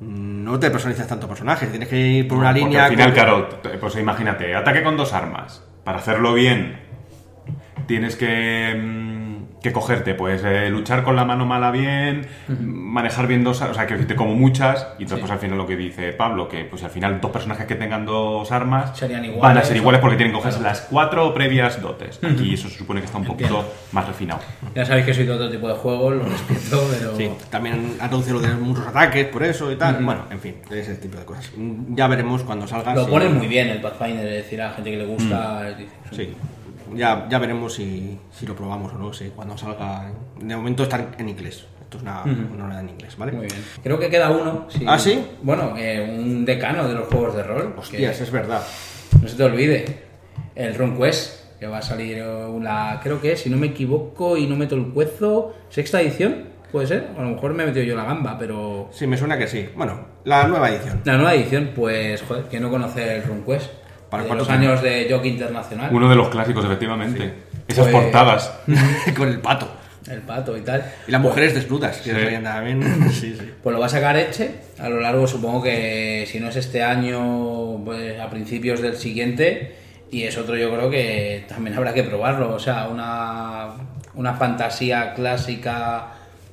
[0.01, 2.85] no te personalizas tanto personajes, tienes que ir por una línea.
[2.85, 3.49] al final, con- claro,
[3.81, 5.63] pues imagínate, ataque con dos armas.
[5.85, 6.79] Para hacerlo bien,
[7.87, 9.20] tienes que, mm,
[9.63, 13.87] que cogerte, pues eh, luchar con la mano mala bien, manejar bien dos, o sea,
[13.87, 15.21] que decirte como muchas, y entonces Sí.
[15.21, 18.05] pues al final lo que dice Pablo, que pues al final dos personajes que tengan
[18.07, 20.73] dos armas Serían van a iguales, ser iguales porque tienen que cogerse Claro.
[20.75, 22.19] las cuatro previas dotes.
[22.25, 24.41] Aquí eso se supone que está un poquito más refinado.
[24.75, 27.17] Ya sabéis que soy de otro tipo de juegos, lo respeto, pero...
[27.17, 30.03] Sí, también han reducido lo de muchos ataques por eso y tal.
[30.03, 31.51] Bueno, en fin, ese tipo de cosas.
[31.91, 32.95] Ya veremos cuando salga.
[32.95, 35.65] Lo si- ponen muy bien el Pathfinder, es decir, a la gente que le gusta...
[35.77, 36.35] dice, Sí,
[36.95, 40.11] ya, ya veremos si, si lo probamos o no, si cuando salga.
[40.39, 41.67] De momento está en inglés.
[41.83, 43.33] Esto es una, una hora en inglés, ¿vale?
[43.33, 43.65] Muy bien.
[43.83, 44.69] Creo que queda uno.
[44.87, 45.27] ¿Ah, sí?
[45.43, 47.75] Bueno, eh, un decano de los juegos de rol.
[47.77, 48.63] Hostias, que es verdad.
[49.21, 49.85] No se te olvide.
[50.55, 53.01] El RunQuest, que va a salir una...
[53.03, 57.09] Creo que, si no me equivoco y no meto el cuezo, sexta edición, puede ser.
[57.19, 58.89] A lo mejor me he metido yo la gamba, pero...
[58.93, 59.69] Sí, me suena que sí.
[59.75, 61.01] Bueno, la nueva edición.
[61.05, 63.80] La nueva edición, pues, joder, que no conoce el RunQuest.
[64.11, 65.89] ¿Para de los años de Jockey Internacional.
[65.93, 67.33] Uno de los clásicos, efectivamente.
[67.69, 68.53] Esas Pues- portadas.
[69.17, 69.69] Con el pato.
[70.11, 70.85] El pato y tal.
[71.07, 72.43] Y las mujeres desnudas, que Sí.
[72.43, 72.83] también.
[73.13, 73.51] Sí, sí.
[73.63, 76.83] Pues lo va a sacar Eche a lo largo, supongo que si no es este
[76.83, 79.77] año, pues a principios del siguiente.
[80.11, 82.53] Y es otro, yo creo que también habrá que probarlo.
[82.55, 83.69] O sea, una,
[84.15, 86.07] una fantasía clásica,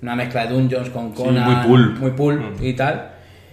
[0.04, 1.43] una mezcla de Dungeons con Conan.
[1.46, 1.98] muy pulp.
[2.00, 3.12] Muy pulp y tal.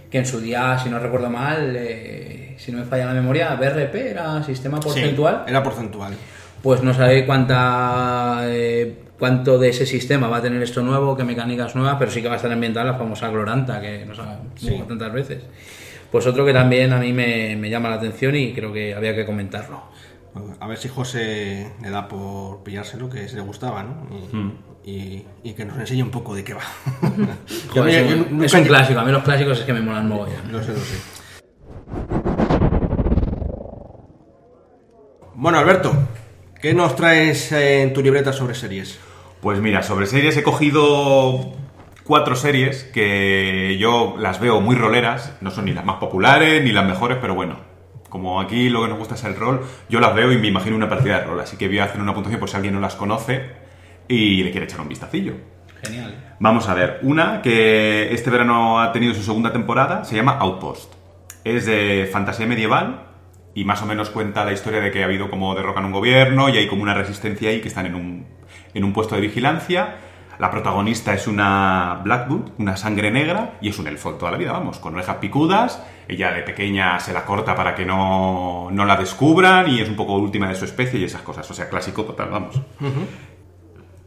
[0.09, 3.55] Que en su día, si no recuerdo mal, eh, si no me falla la memoria,
[3.55, 5.43] BRP era sistema porcentual.
[5.45, 6.13] Sí, era porcentual.
[6.61, 11.23] Pues no sabe cuánta eh, cuánto de ese sistema va a tener esto nuevo, qué
[11.23, 14.39] mecánicas nuevas, pero sí que va a estar ambientada la famosa Gloranta, que nos ha
[14.55, 14.81] Sí.
[14.87, 15.43] tantas veces.
[16.11, 19.15] Pues otro que también a mí me, me llama la atención y creo que había
[19.15, 19.83] que comentarlo.
[20.59, 24.07] A ver si José le da por pillárselo, que se le gustaba, ¿no?
[24.83, 26.61] Y, y- y que nos enseñe un poco de qué va.
[27.73, 30.51] Yo Joder, yo es un clásico, a mí los clásicos es que me molan mogollón.
[30.51, 30.97] Lo sé, lo sé.
[35.33, 35.93] Bueno, Alberto,
[36.61, 38.99] ¿qué nos traes en tu libreta sobre series?
[39.41, 41.53] Pues mira, sobre series he cogido
[42.03, 46.71] cuatro series que yo las veo muy roleras, no son ni las más populares ni
[46.71, 47.57] las mejores, pero bueno,
[48.09, 50.75] como aquí lo que nos gusta es el rol, yo las veo y me imagino
[50.75, 52.79] una partida de rol, así que voy a hacer una puntuación por si alguien no
[52.79, 53.49] las conoce
[54.07, 55.33] y le quiere echar un vistacillo.
[55.83, 56.35] Genial.
[56.39, 60.93] Vamos a ver, una que este verano ha tenido su segunda temporada, se llama Outpost.
[61.43, 63.07] Es de fantasía medieval
[63.53, 66.49] y más o menos cuenta la historia de que ha habido como derrocan un gobierno
[66.49, 68.25] y hay como una resistencia ahí que están en un,
[68.73, 69.95] en un puesto de vigilancia.
[70.37, 74.51] La protagonista es una Blackwood, una sangre negra, y es un elfo toda la vida,
[74.51, 75.81] vamos, con orejas picudas.
[76.07, 79.95] Ella de pequeña se la corta para que no, no la descubran y es un
[79.95, 81.49] poco última de su especie y esas cosas.
[81.49, 82.61] O sea, clásico total, vamos.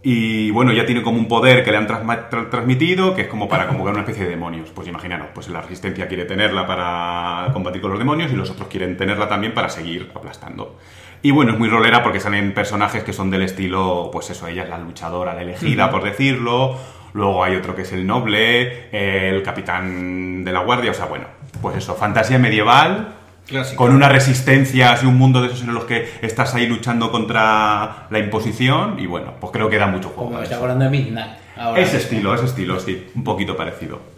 [0.01, 3.49] Y bueno, ya tiene como un poder que le han tra- transmitido, que es como
[3.49, 4.71] para convocar una especie de demonios.
[4.71, 8.69] Pues imaginaros, pues la resistencia quiere tenerla para combatir con los demonios y los otros
[8.69, 10.79] quieren tenerla también para seguir aplastando.
[11.23, 14.63] Y bueno, es muy rolera porque salen personajes que son del estilo, pues eso, ella
[14.63, 16.77] es la luchadora, la elegida, por decirlo.
[17.15, 21.27] Luego hay otro que es el noble, el capitán de la guardia, o sea, bueno,
[21.61, 23.15] pues eso, fantasía medieval,
[23.47, 23.83] Clásico.
[23.83, 28.07] con una resistencia, así un mundo de esos en los que estás ahí luchando contra
[28.11, 30.27] la imposición y bueno, pues creo que da mucho juego.
[30.27, 31.33] Como me está acordando de Midnight.
[31.57, 31.81] Ahora.
[31.81, 34.18] Ese estilo, ese estilo, sí, un poquito parecido.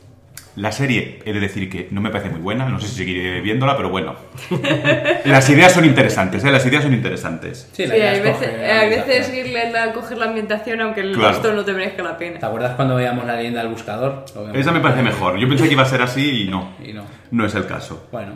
[0.56, 3.40] La serie, he de decir que no me parece muy buena, no sé si seguiré
[3.40, 4.16] viéndola, pero bueno.
[5.24, 6.50] Las ideas son interesantes, ¿eh?
[6.50, 7.68] Las ideas son interesantes.
[7.72, 11.00] Sí, la Sí, idea hay es veces, hay veces irle a coger la ambientación aunque
[11.02, 11.28] el Claro.
[11.34, 12.46] resto no te merezca la ¿Te pena.
[12.46, 14.24] acuerdas cuando veíamos la leyenda del buscador?
[14.52, 15.38] Esa me parece mejor.
[15.38, 16.72] Yo pensé que iba a ser así y no.
[16.84, 17.04] Y no.
[17.30, 18.08] No es el caso.
[18.12, 18.32] Bueno,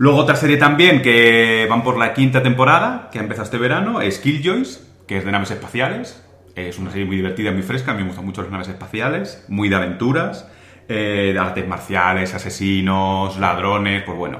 [0.00, 4.00] Luego otra serie también que van por la quinta temporada, que ha empezado este verano,
[4.00, 6.22] es Killjoys, que es de naves espaciales.
[6.54, 9.44] Es una serie muy divertida, muy fresca, a mí me gustan mucho las naves espaciales,
[9.48, 10.46] muy de aventuras,
[10.88, 14.38] eh, de artes marciales, asesinos, ladrones, pues bueno,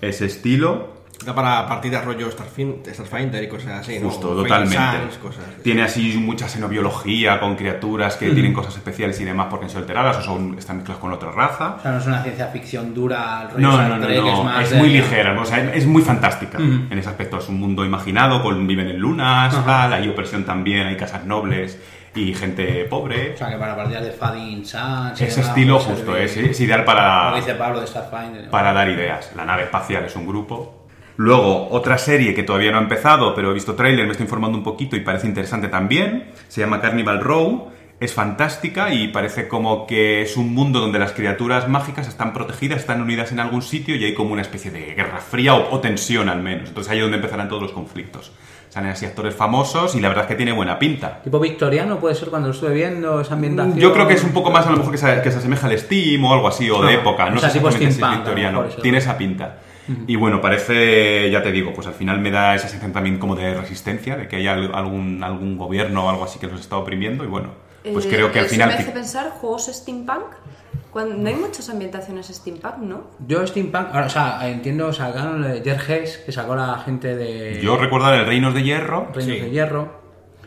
[0.00, 0.92] ese estilo.
[1.24, 4.00] Da para partidas rollo Starfin- Starfinder y cosas así.
[4.02, 4.74] Justo, totalmente.
[4.76, 5.62] Sans, cosas así.
[5.62, 9.82] Tiene así mucha xenobiología con criaturas que tienen cosas especiales y demás porque han sido
[9.82, 11.76] alteradas o son, están mezcladas con otra raza.
[11.78, 14.64] o sea, no es una ciencia ficción dura, rollo No, no, no, Trek, no, más
[14.64, 17.38] es de- muy ligera, o sea, es muy fantástica en ese aspecto.
[17.38, 21.78] Es un mundo imaginado, con, viven en lunas, tal, hay opresión también, hay casas nobles
[22.14, 23.34] y gente pobre.
[23.34, 25.20] O sea, que para partidas de Fading Sans...
[25.20, 26.24] Ese estilo puede justo servir.
[26.24, 28.50] es, es ideal Como para, dice Pablo de Starfinder.
[28.50, 29.32] para dar ideas.
[29.36, 30.86] La nave espacial es un grupo.
[31.16, 34.56] Luego, otra serie que todavía no ha empezado, pero he visto tráiler, me estoy informando
[34.58, 36.30] un poquito y parece interesante también.
[36.48, 37.70] Se llama Carnival Row.
[38.00, 42.80] Es fantástica y parece como que es un mundo donde las criaturas mágicas están protegidas,
[42.80, 45.78] están unidas en algún sitio y hay como una especie de guerra fría o, o
[45.78, 46.70] tensión al menos.
[46.70, 48.32] Entonces ahí es donde empezarán todos los conflictos.
[48.72, 51.20] Salen así actores famosos y la verdad es que tiene buena pinta.
[51.22, 53.76] Tipo victoriano puede ser cuando lo estuve viendo, esa ambientación...
[53.78, 55.66] Yo creo que es un poco más a lo mejor que se, que se asemeja
[55.66, 57.28] al Steam o algo así, o de época.
[57.28, 58.62] No o sea, sé si es victoriano.
[58.62, 58.80] mejor.
[58.80, 59.58] Tiene esa pinta.
[60.06, 63.36] Y bueno, parece, ya te digo, pues al final me da esa sensación también como
[63.36, 66.78] de resistencia, de que hay al- algún, algún gobierno o algo así que los está
[66.78, 67.24] oprimiendo.
[67.24, 67.50] Y bueno,
[67.92, 68.68] pues Eh, creo que al final.
[68.70, 70.22] me hace pensar juegos steampunk.
[70.92, 73.04] Cuando, no hay muchas ambientaciones steampunk, ¿no?
[73.26, 78.12] Yo Steampunk, ahora, o sea, entiendo, sacaron Jerjes, que sacó la gente de Yo recuerdo
[78.12, 79.40] el Reinos de Hierro Reinos Sí.
[79.40, 80.02] de Hierro.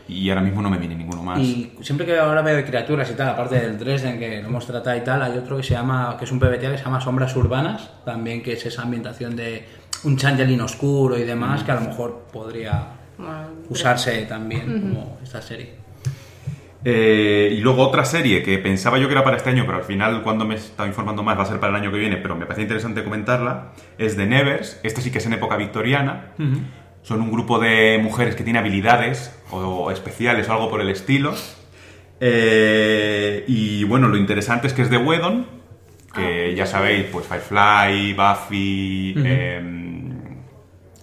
[0.08, 1.40] y ahora mismo no me viene ninguno más.
[1.40, 4.96] Y siempre que ahora veo criaturas y tal, aparte del Dresden que lo hemos tratado
[4.96, 7.34] y tal, hay otro que se llama, que es un PBTA que se llama Sombras
[7.34, 9.66] Urbanas, también que es esa ambientación de
[10.04, 12.86] un changeling oscuro y demás, que a lo mejor podría
[13.18, 15.74] Bueno, usarse también como esta serie.
[16.84, 19.84] Eh, y luego otra serie que pensaba yo que era para este año, pero al
[19.84, 22.36] final cuando me estaba informando más va a ser para el año que viene, pero
[22.36, 24.80] me parece interesante comentarla, es The Nevers.
[24.82, 26.32] Esta sí que es en época victoriana.
[27.02, 31.34] Son un grupo de mujeres que tiene habilidades o especiales o algo por el estilo.
[32.20, 35.46] Eh, y bueno, lo interesante es que es de Whedon,
[36.14, 40.10] que ya sabéis, pues Firefly, Buffy, em,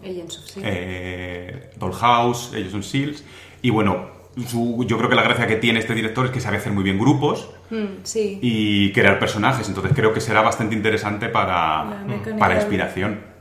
[0.04, 0.64] Agents of S.H.I.E.L.D.
[0.64, 3.24] eh, Dollhouse, ellos son SEALs.
[3.62, 4.08] Y bueno,
[4.48, 6.84] su- yo creo que la gracia que tiene este director es que sabe hacer muy
[6.84, 8.40] bien grupos Mm, sí.
[8.42, 9.68] y crear personajes.
[9.68, 13.33] Entonces creo que será bastante interesante para, mecánica para inspiración.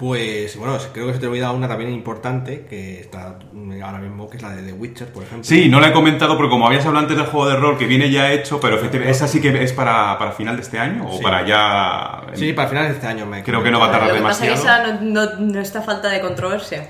[0.00, 4.30] Pues bueno, creo que se te olvida una también importante que está mm, ahora mismo,
[4.30, 5.44] que es la de The Witcher, por ejemplo.
[5.44, 7.84] Sí, no la he comentado porque como habías hablado antes del juego de rol que
[7.84, 11.06] viene ya hecho, pero efectivamente, esa sí que es para, para final de este año
[11.06, 11.22] o Sí.
[11.22, 12.22] para ya...
[12.32, 14.22] Sí, para finales de este año me Creo que no va a tardar Lo que
[14.22, 14.90] pasa es que demasiado.
[14.94, 16.88] esa no, no, no está falta de controversia.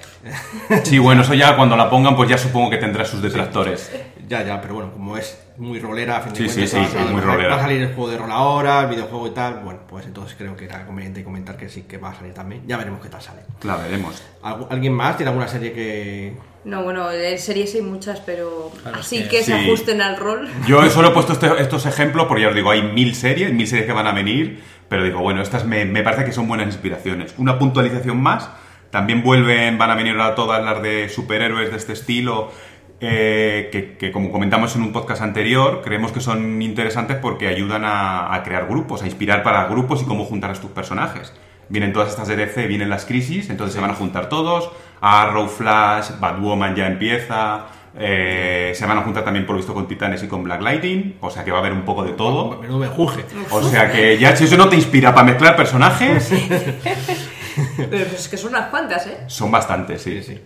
[0.85, 3.91] Sí, bueno, eso ya cuando la pongan pues ya supongo que tendrá sus detractores.
[4.31, 6.83] Ya, ya, pero bueno, como es muy rolera, a fin de Sí, cuentas, sí, va
[6.83, 7.49] a sí, salir- es muy rolera.
[7.51, 9.55] Va a salir el juego de rol ahora, el videojuego y tal.
[9.65, 12.63] Bueno, pues entonces creo que era conveniente comentar que sí que va a salir también.
[12.65, 13.41] Ya veremos qué tal sale.
[13.65, 14.23] La veremos.
[14.45, 16.37] ¿Algu- ¿Alguien más tiene alguna serie que.?
[16.65, 20.49] No, bueno, de series hay muchas, pero Claro, así que- que, se ajusten al rol.
[20.65, 23.67] Yo solo he puesto este- estos ejemplos porque ya os digo, hay mil series, mil
[23.67, 26.69] series que van a venir, pero digo, bueno, estas me, me parece que son buenas
[26.69, 27.35] inspiraciones.
[27.37, 28.49] Una puntualización más,
[28.93, 32.53] también vuelven, van a venir ahora todas las de superhéroes de este estilo,
[33.01, 37.85] eh, que, que como comentamos en un podcast anterior, creemos que son interesantes porque ayudan
[37.85, 41.33] a, a crear grupos, a inspirar para grupos y cómo juntar a tus personajes.
[41.69, 44.71] Vienen todas estas de DC, vienen las crisis, entonces se van a juntar todos.
[45.01, 47.67] Arrow, Flash, Batwoman ya empieza,
[47.99, 51.17] Eh, se van a juntar también por lo visto con Titanes y con Black Lightning.
[51.21, 52.61] O sea que va a haber un poco de todo.
[52.61, 53.25] Menudo me juje.
[53.51, 56.31] O sea que ya si eso no te inspira para mezclar personajes,
[57.77, 59.19] Pero es que son unas cuantas, ¿eh?
[59.27, 60.23] son bastantes, sí.
[60.23, 60.41] Sí, sí.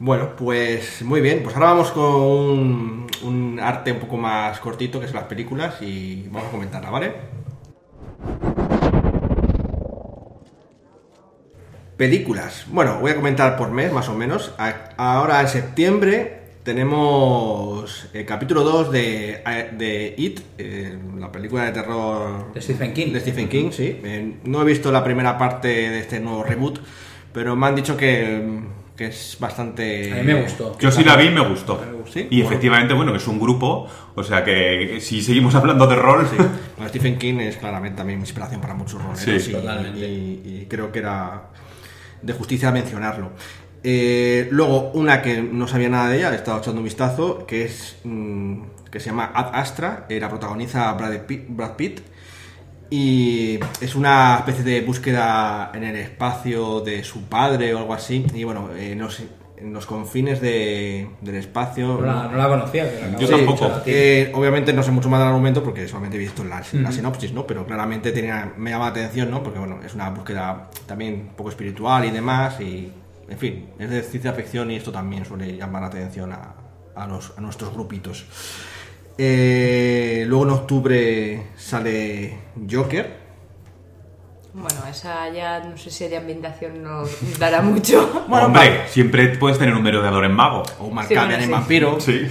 [0.00, 1.42] Bueno, pues muy bien.
[1.42, 5.82] Pues ahora vamos con un, un arte un poco más cortito, que son las películas,
[5.82, 7.12] y vamos a comentarla, ¿vale?
[11.96, 12.66] Películas.
[12.68, 14.54] Bueno, voy a comentar por mes, más o menos.
[14.96, 19.42] Ahora en septiembre tenemos el capítulo 2 de,
[19.76, 23.12] de It, eh, la película de terror De Stephen King.
[23.12, 23.98] de Stephen King, sí.
[24.04, 26.78] Eh, no he visto la primera parte de este nuevo reboot,
[27.32, 28.60] pero me han dicho que,
[28.98, 30.12] que es bastante...
[30.12, 30.76] A mí me gustó.
[30.80, 31.80] Yo sí la vi y me gustó.
[32.12, 32.48] Sí, Y bueno.
[32.50, 36.26] efectivamente, bueno, que es un grupo, o sea que si seguimos hablando de rol,
[36.76, 40.00] Bueno, Stephen King es claramente también inspiración para muchos roleros Sí, y, totalmente.
[40.08, 41.44] y- y creo que era
[42.20, 43.30] de justicia mencionarlo.
[43.84, 47.64] Eh, luego, una que no sabía nada de ella, he estado echando un vistazo, que
[47.64, 52.00] es mm, que se llama Ad Astra, eh, la protagoniza Brad Pitt, Brad Pitt,
[52.90, 58.24] y es una especie de búsqueda en el espacio de su padre o algo así,
[58.34, 61.98] y bueno, eh, no sé, en los confines de- del espacio...
[62.00, 62.84] No la, no la conocía.
[62.84, 63.82] la Yo tampoco.
[63.86, 67.32] Eh, obviamente no sé mucho más del argumento porque solamente he visto la, la sinopsis,
[67.32, 67.44] ¿no?
[67.46, 69.42] Pero claramente tenía, me llama la atención, ¿no?
[69.42, 72.92] Porque bueno, es una búsqueda también un poco espiritual y demás y,
[73.28, 76.54] en fin, es de ciencia ficción y esto también suele llamar la atención a,
[76.94, 78.26] a los, a nuestros grupitos.
[79.20, 82.38] Eh, luego en octubre sale
[82.70, 83.18] Joker.
[84.54, 88.24] Bueno, esa ya no sé si de ambientación nos dará mucho.
[88.28, 90.62] Bueno, hombre, siempre puedes tener un merodeador en mago.
[90.80, 91.50] O Mark Sí, bueno, en sí.
[91.50, 92.00] Vampiro.
[92.00, 92.28] Sí.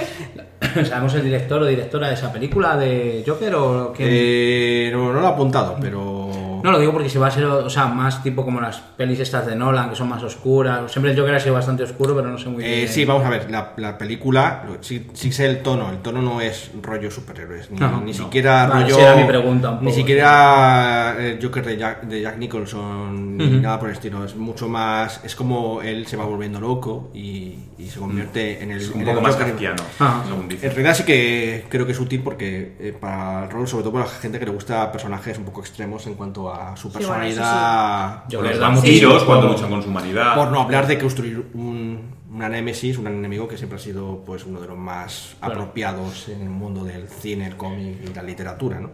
[0.88, 4.08] ¿Sabemos el director o directora de esa película de Joker o quién?
[4.12, 6.30] Eh, no, no lo he apuntado, pero...
[6.62, 9.20] No lo digo porque si va a ser, o sea, más tipo como las pelis
[9.20, 10.90] estas de Nolan, que son más oscuras.
[10.90, 12.88] Siempre el Joker ha sido bastante oscuro, pero no sé muy Eh, bien.
[12.88, 16.40] sí, vamos a ver, la, la película, sí, sí sé el tono, el tono no
[16.40, 18.16] es rollo superhéroes, ni, No, ni no.
[18.18, 18.98] siquiera Vale, rollo...
[18.98, 23.36] esa era mi pregunta un Ni poco, siquiera el Joker de Jack, de Jack Nicholson,
[23.36, 25.20] ni nada por el estilo, es mucho más...
[25.24, 28.78] Es como él se va volviendo loco y, y se convierte en el...
[28.80, 29.82] Es un en poco el más kafkiano,
[30.26, 30.70] según En dicen.
[30.70, 34.04] realidad sí que creo que es útil porque eh, para el rol, sobre todo para
[34.06, 37.08] la gente que le gusta personajes un poco extremos en cuanto a su Sí, bueno,
[37.14, 38.24] personalidad...
[38.28, 40.34] Les los da vampiros, muchísimo- cuando luchan con su humanidad.
[40.34, 44.44] Por no hablar de construir un, una némesis, un enemigo que siempre ha sido pues
[44.44, 45.54] uno de los más Claro.
[45.54, 48.90] apropiados en el mundo del cine, el cómic y la literatura, ¿no?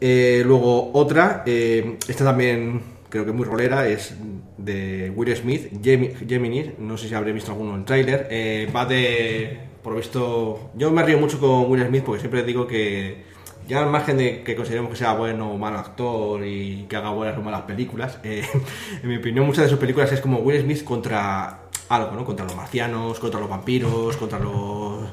[0.00, 4.14] Eh, luego otra, eh, esta también creo que muy rolera, es
[4.58, 8.68] de Will Smith, Gemi- Gemini, no sé si habré visto alguno en el tráiler, eh,
[8.74, 12.66] va de, por lo visto, yo me río mucho con Will Smith porque siempre digo
[12.66, 13.24] que
[13.68, 17.10] ya al margen de que consideremos que sea bueno o malo actor y que haga
[17.10, 18.44] buenas o malas películas, eh,
[19.02, 22.24] en mi opinión muchas de sus películas es como Will Smith contra algo, ¿no?
[22.24, 25.04] Contra los marcianos, contra los vampiros, contra los...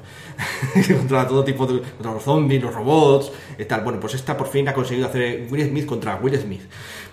[0.88, 1.82] contra todo tipo de...
[1.82, 3.82] contra los zombies, los robots y tal.
[3.82, 6.62] Bueno, pues esta por fin ha conseguido hacer Will Smith contra Will Smith.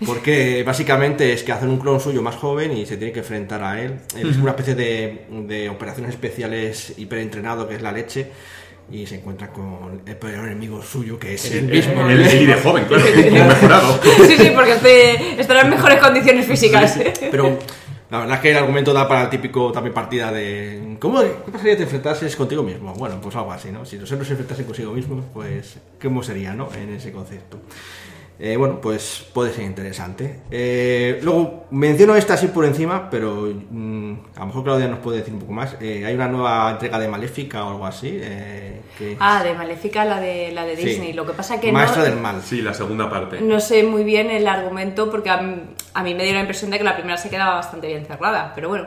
[0.05, 3.63] Porque básicamente es que hacen un clon suyo más joven y se tiene que enfrentar
[3.63, 3.99] a él.
[4.15, 8.31] Él es una especie de, de operaciones especiales hiperentrenado que es la leche
[8.91, 12.09] y se encuentra con el peor enemigo suyo que es el mismo.
[12.09, 13.03] El Eli de joven, claro,
[13.47, 13.99] mejorado.
[14.27, 16.97] Sí, sí, porque este- estará en mejores condiciones físicas.
[17.31, 17.59] Pero
[18.09, 21.51] la verdad es que el argumento da para el típico también partida de ¿cómo qué
[21.51, 22.93] pasaría si te enfrentases contigo mismo?
[22.93, 23.85] Bueno, pues algo así, ¿no?
[23.85, 26.69] Si los héroes se enfrentasen consigo mismos, pues ¿cómo sería, no?
[26.73, 27.59] En ese concepto.
[28.39, 30.41] Eh, bueno, pues puede ser interesante.
[30.51, 35.17] Eh, luego menciono esta así por encima, pero mm, a lo mejor Claudia nos puede
[35.19, 35.75] decir un poco más.
[35.81, 38.19] Eh, hay una nueva entrega de Maléfica o algo así.
[38.21, 40.85] eh, que Ah, de Maléfica, la de, la de Sí.
[40.85, 41.13] Disney.
[41.13, 42.41] Lo que pasa que Maestra no, del mal.
[42.43, 43.41] Sí, la segunda parte.
[43.41, 45.55] no sé muy bien el argumento porque a mí,
[45.95, 48.51] a mí me dio la impresión de que la primera se quedaba bastante bien cerrada.
[48.53, 48.85] Pero bueno,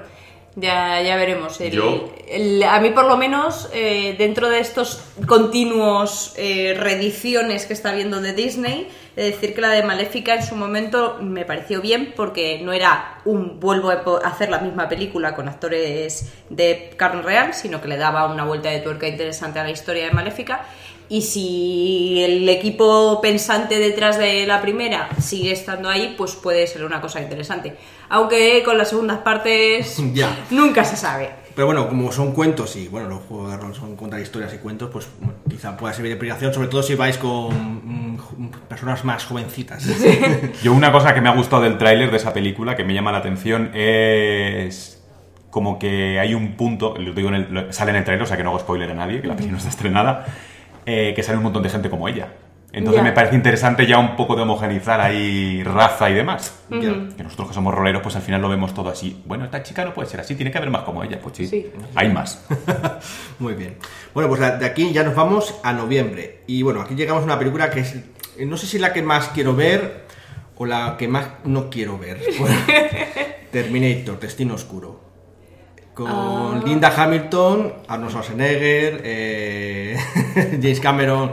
[0.54, 1.60] ya, ya veremos.
[1.60, 7.66] El- Yo- el- a mí por lo menos, eh, dentro de estos continuos eh, reediciones
[7.66, 11.44] que está viendo de Disney, de decir que la de Maléfica en su momento me
[11.44, 16.90] pareció bien porque no era un vuelvo a hacer la misma película con actores de
[16.96, 20.12] carne real, sino que le daba una vuelta de tuerca interesante a la historia de
[20.12, 20.64] Maléfica.
[21.08, 26.84] Y si el equipo pensante detrás de la primera sigue estando ahí, pues puede ser
[26.84, 27.74] una cosa interesante.
[28.10, 30.36] Aunque con las segundas partes Ya.
[30.50, 31.30] nunca se sabe.
[31.54, 34.58] Pero bueno, como son cuentos y bueno, los juegos de rol son contar historias y
[34.58, 38.50] cuentos, pues bueno, quizá pueda servir de inspiración, sobre todo si vais con mm, ju-
[38.68, 39.84] personas más jovencitas.
[40.62, 43.12] Yo una cosa que me ha gustado del tráiler de esa película, que me llama
[43.12, 45.02] la atención, es
[45.50, 48.26] como que hay un punto, lo digo en el- lo- sale en el tráiler, o
[48.26, 50.26] sea que no hago spoiler a nadie, que la película no está estrenada,
[50.86, 52.28] eh, que sale un montón de gente como ella.
[52.72, 56.54] Entonces me parece interesante ya un poco de homogenizar ahí raza y demás.
[56.68, 59.20] Que nosotros que somos roleros, pues al final lo vemos todo así.
[59.26, 61.18] Bueno, esta chica no puede ser así, tiene que haber más como ella.
[61.20, 61.66] Pues sí, Sí.
[61.96, 62.44] hay más.
[63.40, 63.76] Muy bien.
[64.14, 66.42] Bueno, pues de aquí ya nos vamos a noviembre.
[66.46, 67.96] Y bueno, aquí llegamos a una película que es,
[68.38, 70.06] no sé si la que más quiero ver
[70.56, 72.20] o la que más no quiero ver.
[72.38, 72.54] Bueno,
[73.50, 75.00] Terminator, Destino Oscuro.
[75.94, 76.62] Con Ah.
[76.64, 79.96] Linda Hamilton, Arnold Schwarzenegger, eh,
[80.62, 81.32] James Cameron.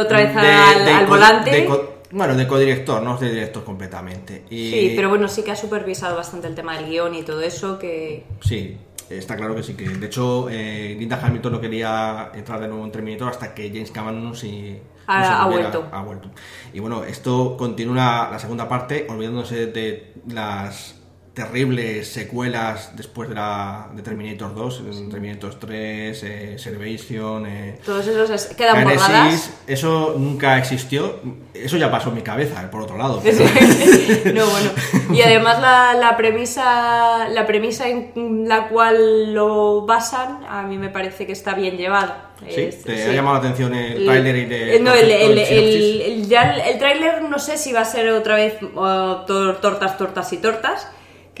[0.00, 1.50] Otra vez de- al, de al co- volante.
[1.50, 4.44] de bueno, de codirector, no de director completamente.
[4.50, 7.40] Y, Sí, pero bueno, sí que ha supervisado bastante el tema del guion y todo
[7.40, 8.24] eso, que...
[8.40, 8.76] Sí,
[9.08, 9.74] está claro que sí.
[9.74, 13.68] que De hecho, eh, Linda Hamilton no quería entrar de nuevo en Terminator hasta que
[13.68, 15.88] James Cameron no se, Ha- no se ha volviera- vuelto.
[15.92, 16.30] ha vuelto.
[16.72, 20.99] Y bueno, esto continúa la segunda parte, olvidándose de las
[21.34, 28.06] terribles secuelas después de la de Terminator 2, en Terminator 3, eh, Salvation, eh, Todos
[28.06, 29.50] esos es- quedan Genesis, borradas.
[29.68, 31.20] eso nunca existió.
[31.54, 33.20] Eso ya pasó en mi cabeza, eh, por otro lado.
[33.22, 33.38] pero-
[34.34, 34.70] no, bueno.
[35.12, 40.88] Y además la, la premisa la premisa en la cual lo basan a mí me
[40.88, 42.30] parece que está bien llevada.
[42.48, 43.02] Sí, Es- te sí.
[43.10, 46.54] ha llamado la atención el tráiler y de eh, no, el, el, el el- ya
[46.54, 50.38] el- el tráiler no sé si va a ser otra vez tor- tortas, tortas y
[50.38, 50.88] tortas.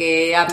[0.00, 0.46] Que a- a-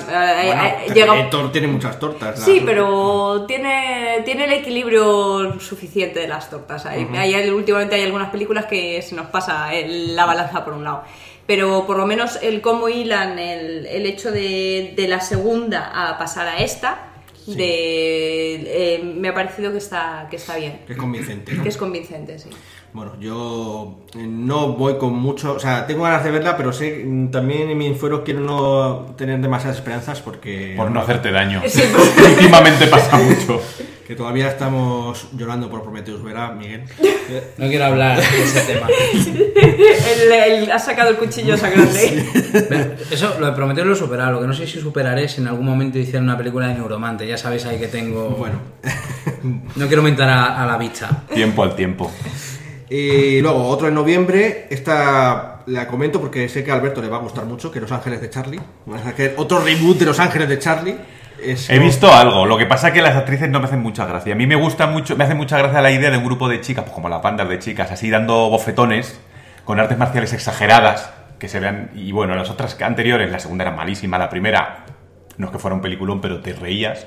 [0.46, 2.38] Bueno, a- llega- Terminator tiene muchas tortas.
[2.44, 6.86] Sí, pero tiene, tiene el equilibrio suficiente de las tortas.
[6.86, 10.84] Hay, hay- últimamente hay algunas películas que se nos pasa el- la balanza por un
[10.84, 11.04] lado.
[11.46, 16.18] Pero por lo menos el cómo hilan el, el hecho de, de la segunda a
[16.18, 17.08] pasar a esta,
[17.46, 20.82] de, eh, me ha parecido que está, que está bien.
[20.86, 21.54] que es convincente.
[21.54, 21.64] ¿no?
[21.64, 22.50] Que es convincente, sí.
[22.98, 27.04] Bueno, yo eh, no voy con mucho, o sea, tengo ganas de verla, pero sé
[27.06, 31.62] mm, también en mi fuero quiero no tener demasiadas esperanzas porque Por no hacerte daño.
[31.68, 31.84] Sí.
[32.28, 33.62] Últimamente pasa mucho.
[34.08, 36.86] que todavía estamos llorando por Prometheus, ¿verdad, Miguel?
[37.60, 38.88] No quiero hablar de ese tema.
[39.58, 40.32] El-
[40.64, 42.26] el- ha sacado el cuchillo sangrante.
[42.70, 44.32] Pero Eso, lo de prometer lo he superado.
[44.32, 47.28] Lo que no sé si superaré es en algún momento hicieran una película de Neuromante.
[47.28, 48.30] Ya sabéis ahí que tengo.
[48.30, 48.60] Bueno,
[49.76, 51.24] No quiero mentar a, a la bicha.
[51.34, 52.10] Tiempo al tiempo.
[52.90, 57.18] Y luego otro en noviembre, esta la comento porque sé que a Alberto le va
[57.18, 58.60] a gustar mucho, que Los Ángeles de Charlie.
[58.86, 60.96] Vamos a hacer otro reboot de Los Ángeles de Charlie.
[61.44, 64.06] Es- He visto algo, lo que pasa es que las actrices no me hacen mucha
[64.06, 64.34] gracia.
[64.34, 66.62] A mí me gusta mucho, me hace mucha gracia la idea de un grupo de
[66.62, 69.20] chicas, pues como las bandas de chicas, así dando bofetones,
[69.66, 71.92] con artes marciales exageradas, que se vean.
[71.94, 74.86] Y bueno, las otras anteriores, la segunda era malísima, la primera,
[75.38, 77.06] no es que fuera un peliculón, pero te reías.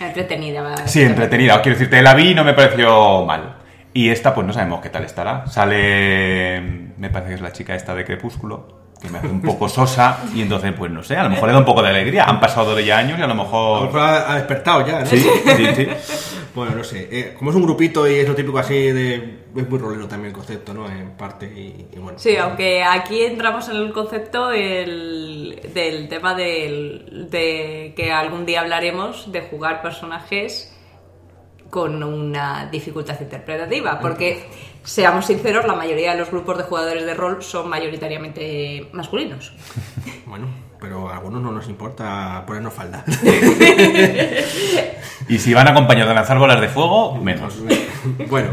[0.00, 0.62] Entretenida.
[0.62, 0.76] va.
[0.88, 1.62] Sí, entretenida.
[1.62, 3.56] Quiero decirte, la vi y no me pareció mal.
[3.92, 5.46] Y esta, pues no sabemos qué tal estará.
[5.48, 6.60] Sale,
[6.96, 10.18] me parece que es la chica esta de Crepúsculo, que me hace un poco sosa.
[10.34, 12.24] Y entonces, pues no sé, a lo mejor le da un poco de alegría.
[12.24, 13.82] Han pasado de ya años y a lo A lo mejor...
[13.86, 15.06] mejor ha, ha despertado ya, ¿no?
[15.06, 15.88] Sí, sí, sí.
[16.52, 17.08] Bueno, no sé.
[17.12, 19.38] eh, como es un grupito y es lo típico así de.
[19.54, 20.90] Es muy rolero también el concepto, ¿no?
[20.90, 21.46] En parte.
[21.46, 22.18] Y, y bueno.
[22.18, 28.62] Sí, aunque aquí entramos en el concepto del, del tema del, de que algún día
[28.62, 30.76] hablaremos de jugar personajes
[31.70, 34.48] con una dificultad interpretativa, porque
[34.84, 39.52] seamos sinceros, la mayoría de los grupos de jugadores de rol son mayoritariamente masculinos.
[40.26, 40.46] Bueno,
[40.80, 43.04] pero a algunos no nos importa ponernos falda.
[45.28, 47.54] Y si van acompañados de lanzar bolas de fuego, menos.
[48.28, 48.50] bueno,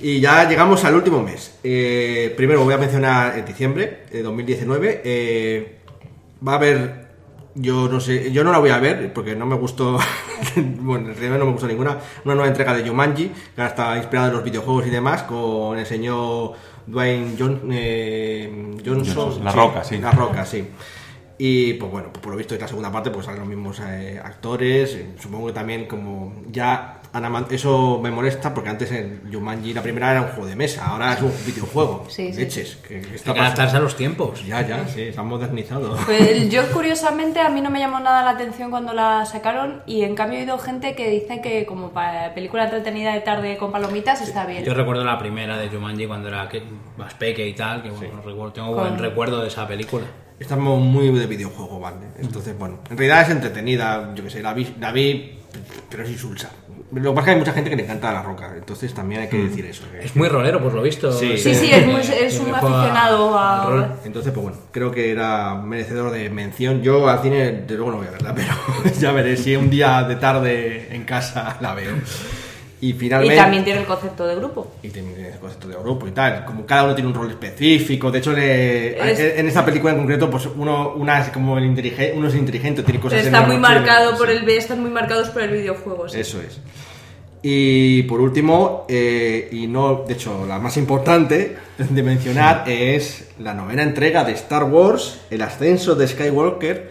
[0.00, 1.58] y ya llegamos al último mes.
[1.64, 5.00] Eh, primero voy a mencionar en diciembre de 2019.
[5.02, 5.78] eh,
[6.46, 7.03] va a haber.
[7.56, 9.98] Yo no sé, yo no la voy a ver porque no me gustó.
[10.80, 11.98] bueno, en realidad no me gustó ninguna.
[12.24, 15.78] Una nueva entrega de Jumanji, que ahora está inspirada en los videojuegos y demás, con
[15.78, 16.52] el señor
[16.86, 19.44] Dwayne John- eh, Johnson.
[19.44, 19.98] La Roca, sí.
[19.98, 20.66] La Roca, sí.
[21.38, 24.20] Y pues bueno, por lo visto en la segunda parte pues salen los mismos eh,
[24.22, 24.94] actores.
[24.94, 29.82] eh, Supongo que también como ya aman- eso me molesta porque antes en Jumanji la
[29.82, 32.06] primera era un juego de mesa, ahora es un videojuego.
[32.08, 32.40] Sí, sí.
[32.40, 34.44] Leches, que, que está Hay que adaptarse a los tiempos.
[34.44, 35.96] Ya, ya, sí, se han modernizado.
[36.06, 40.02] Pues yo curiosamente a mí no me llamó nada la atención cuando la sacaron y
[40.02, 43.70] en cambio he oído gente que dice que como para película entretenida de tarde con
[43.70, 44.64] palomitas está bien.
[44.64, 46.62] Yo recuerdo la primera de Jumanji cuando era que-
[46.96, 50.04] más peque y tal, que bueno, recuerdo- tengo Con- buen recuerdo de esa película.
[50.38, 52.08] Estamos muy de videojuego, ¿vale?
[52.18, 55.38] Entonces, bueno, en realidad es entretenida, yo que sé, la vi, la vi
[55.88, 56.50] pero es insulsa.
[56.94, 59.22] Lo que pasa es que hay mucha gente que le encanta la roca, entonces también
[59.22, 59.84] hay que decir eso.
[59.90, 61.12] que- Es muy rolero, por lo visto.
[61.12, 61.36] Sí.
[61.38, 63.66] Sí, sí, es, muy- es un aficionado a...
[63.66, 63.86] rol.
[64.04, 66.82] Entonces, pues bueno, creo que era merecedor de mención.
[66.82, 70.02] Yo al cine, de luego no voy a verla, pero ya veré si un día
[70.04, 71.94] de tarde en casa la veo.
[72.92, 74.72] Y también tiene el concepto de grupo.
[74.82, 76.44] y tiene el concepto de grupo y tal.
[76.44, 78.10] Como cada uno tiene un rol específico.
[78.10, 81.64] De hecho, le- Es- en esta película en concreto, pues uno, una es como el
[81.64, 84.16] inteligente, uno es inteligente, tiene cosas Está muy marcado sí.
[84.18, 86.08] por el, están muy marcados por el videojuego.
[86.08, 86.20] sí.
[86.20, 86.60] Eso es.
[87.46, 93.52] Y por último, eh, y no, de hecho, la más importante de mencionar es la
[93.52, 96.90] novena entrega de Star Wars, El ascenso de Skywalker,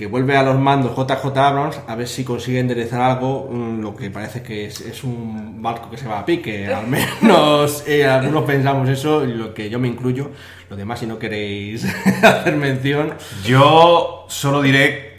[0.00, 3.94] que vuelve a los mandos JJ Abrams a ver si consigue enderezar algo, mm, lo
[3.94, 8.06] que parece que es, es un barco que se va a pique, al menos eh,
[8.06, 10.30] algunos pensamos eso, lo que yo me incluyo,
[10.70, 11.84] lo demás si no queréis
[12.22, 13.12] hacer mención,
[13.44, 15.09] Yo solo diré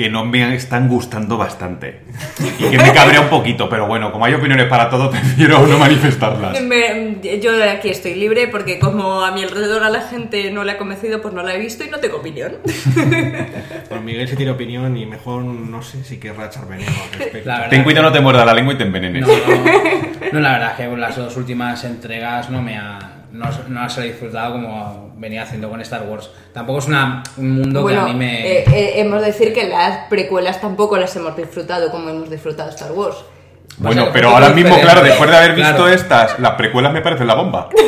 [0.00, 2.00] que no me están gustando bastante.
[2.58, 5.78] Y que me cabrea un poquito, pero bueno, como hay opiniones para todo, prefiero no
[5.78, 6.58] manifestarlas.
[6.62, 10.72] Me- yo aquí estoy libre porque como a mi alrededor a la gente no le
[10.72, 12.56] ha convencido, pues no la he visto y no tengo opinión.
[13.90, 17.50] Pues Miguel sí tiene opinión y mejor no sé si querrá echar veneno al respecto.
[17.68, 19.26] Ten cuidado, no te muerda la lengua y te envenenes.
[19.26, 23.46] No, no, no, la verdad es que las dos últimas entregas no me ha, no,
[23.68, 26.30] no las he disfrutado como venía haciendo con Star Wars.
[26.52, 28.40] Tampoco es una, un mundo bueno, que a mí me...
[28.58, 32.70] eh, eh, hemos de decir que las precuelas tampoco las hemos disfrutado como hemos disfrutado
[32.70, 33.16] Star Wars.
[33.78, 34.84] Bueno, pero ahora mismo, diferente.
[34.92, 35.88] claro, después de haber visto Claro.
[35.88, 37.68] estas, las precuelas me parecen la bomba.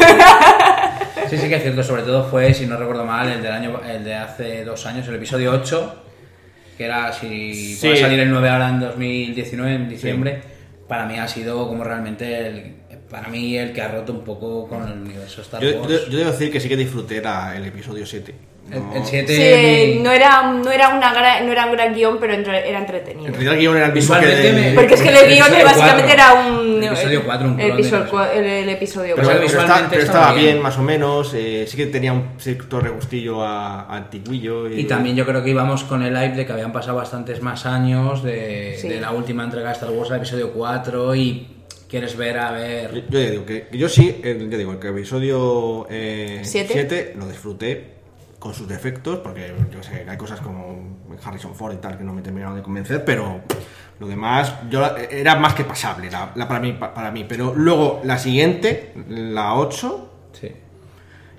[1.28, 3.80] Sí, sí que es cierto, sobre todo fue, si no recuerdo mal, el del año,
[3.88, 6.02] el de hace dos años, el episodio 8,
[6.76, 7.86] que era si Sí.
[7.86, 10.42] puede salir el 9 ahora en 2019, en diciembre,
[10.86, 12.74] para mí ha sido como realmente el,
[13.12, 15.88] para mí el que ha roto un poco con el universo Star Yo, Wars.
[15.88, 18.34] yo- yo debo decir que sí que disfruté la- el episodio 7.
[18.70, 19.34] El- No- el 7
[19.94, 22.78] Sí, no era, no era, una gran, no era un gran guion, pero entre- era
[22.78, 23.26] entretenido.
[23.26, 25.34] En realidad el guion era el mismo que de- me- Porque es que el El
[25.34, 26.12] guion básicamente cuatro.
[26.12, 26.76] era un...
[26.82, 29.32] El episodio cuatro, un el episodio, el, el episodio Pero, Pues cuatro.
[29.34, 30.46] pero visualmente está- pero estaba bien.
[30.46, 30.62] bien.
[30.62, 31.34] más o menos.
[31.34, 34.68] eh, sí que tenía un cierto regustillo a, a antiguillo.
[34.70, 37.66] Y también yo creo que íbamos con el hype de que habían pasado bastantes más
[37.66, 38.88] años de, Sí.
[38.88, 41.46] de la última entrega de Star Wars, el episodio 4, y
[41.92, 43.04] quieres ver a ver...
[43.10, 45.86] yo ya digo que, yo sí, el, ya digo, el que episodio
[46.42, 46.72] ¿Siete?
[46.72, 47.92] 7 lo disfruté
[48.38, 52.02] con sus defectos, porque yo sé que hay cosas como Harrison Ford y tal que
[52.02, 53.42] no me terminaron de convencer, pero
[54.00, 57.24] lo demás yo la- era más que pasable la, la- para, mí, pa- para mí.
[57.28, 60.50] Pero luego la siguiente, la 8, Sí.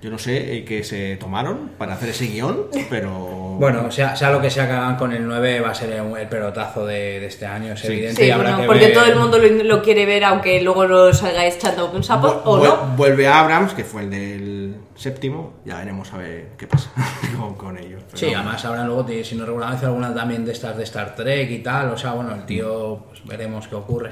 [0.04, 3.12] Yo no sé eh, qué se tomaron para hacer ese guion, pero...
[3.58, 6.18] Bueno, sea, sea lo que sea que hagan con el 9, va a ser el,
[6.18, 7.88] el pelotazo de, de este año, es Sí.
[7.88, 8.22] evidente.
[8.24, 10.62] Sí, y habrá bueno, que porque ver- todo el mundo lo, lo quiere ver, aunque
[10.62, 12.78] luego lo salgáis echando un sapo Vu- o no.
[12.98, 16.92] Vuelve Abrams, que fue el del séptimo, ya veremos a ver qué pasa
[17.40, 18.02] con, con ellos.
[18.08, 21.16] Pero- Sí, además habrá luego, te- si no hace alguna también de estas de Star
[21.16, 24.12] Trek y tal, o sea, bueno, el tío, pues veremos qué ocurre.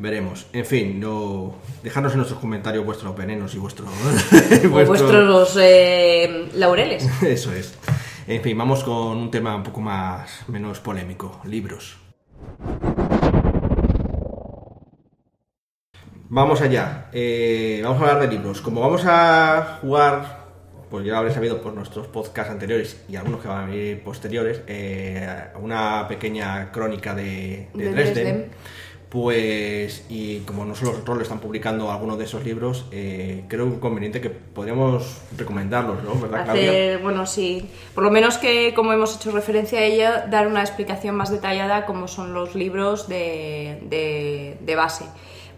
[0.00, 0.46] Veremos.
[0.54, 1.56] En fin, no...
[1.82, 3.84] dejadnos en nuestros comentarios vuestros venenos y vuestro...
[4.64, 7.06] O vuestros eh, laureles.
[7.22, 7.74] Eso es.
[8.26, 11.98] En fin, vamos con un tema un poco más menos polémico, libros.
[16.30, 17.10] Vamos allá.
[17.12, 18.62] Eh, vamos a hablar de libros.
[18.62, 20.46] Como vamos a jugar,
[20.88, 24.02] pues ya lo habréis sabido por nuestros podcasts anteriores y algunos que van a venir
[24.02, 28.14] posteriores, eh, una pequeña crónica de, de De Dresden.
[28.14, 28.50] Dresden.
[29.10, 34.20] Pues, y como no solo nosotros están publicando algunos de esos libros, eh, creo conveniente
[34.20, 36.14] que podríamos recomendarlos, ¿no?
[36.14, 36.70] ¿Verdad, Claudia?
[36.70, 40.60] Hacer, bueno, sí, por lo menos que, como hemos hecho referencia a ella, dar una
[40.60, 45.06] explicación más detallada como son los libros de, de- de base.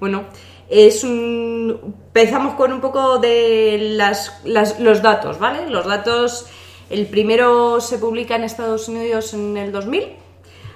[0.01, 0.23] Bueno,
[0.71, 1.79] es un...
[2.07, 5.69] empezamos con un poco de las, las- los datos, ¿vale?
[5.69, 6.47] Los datos,
[6.89, 10.05] el primero se publica en Estados Unidos en el 2000,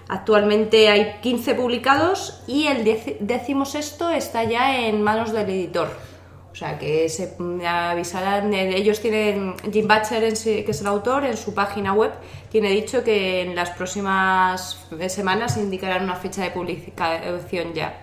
[0.09, 5.89] Actualmente hay 15 publicados y el dieci- decimosexto está ya en manos del editor.
[6.53, 7.35] O sea que se
[7.67, 9.89] avisarán, ellos tienen, Jim
[10.35, 12.13] sí- que es el autor, en su página web
[12.51, 18.01] tiene dicho que en las próximas semanas indicarán una fecha de publicación ya.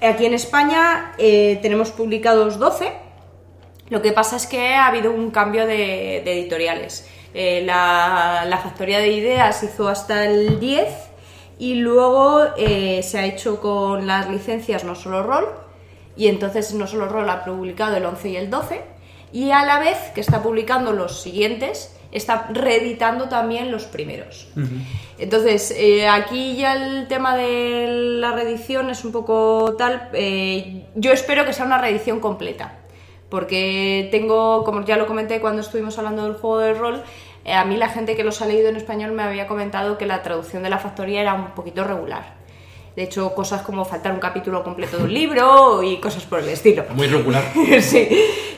[0.00, 2.92] Aquí en España eh, tenemos publicados 12,
[3.90, 7.06] lo que pasa es que ha habido un cambio de editoriales.
[7.34, 10.88] Eh, la, la factoría de ideas hizo hasta el 10
[11.58, 15.46] y luego eh, se ha hecho con las licencias No Solo Roll
[16.14, 18.82] y entonces No Solo Roll ha publicado el 11 y el 12
[19.32, 24.48] y a la vez que está publicando los siguientes está reeditando también los primeros.
[25.18, 30.10] Entonces, eh, aquí ya el tema de la reedición es un poco tal.
[30.94, 32.81] yo espero que sea una reedición completa.
[33.32, 37.02] Porque tengo, como ya lo comenté cuando estuvimos hablando del juego de rol,
[37.46, 40.04] eh, a mí la gente que los ha leído en español me había comentado que
[40.04, 42.41] la traducción de la factoría era un poquito regular.
[42.94, 46.48] De hecho, cosas como faltar un capítulo completo de un libro y cosas por el
[46.50, 46.84] estilo.
[46.94, 47.42] Muy regular.
[47.80, 48.06] sí.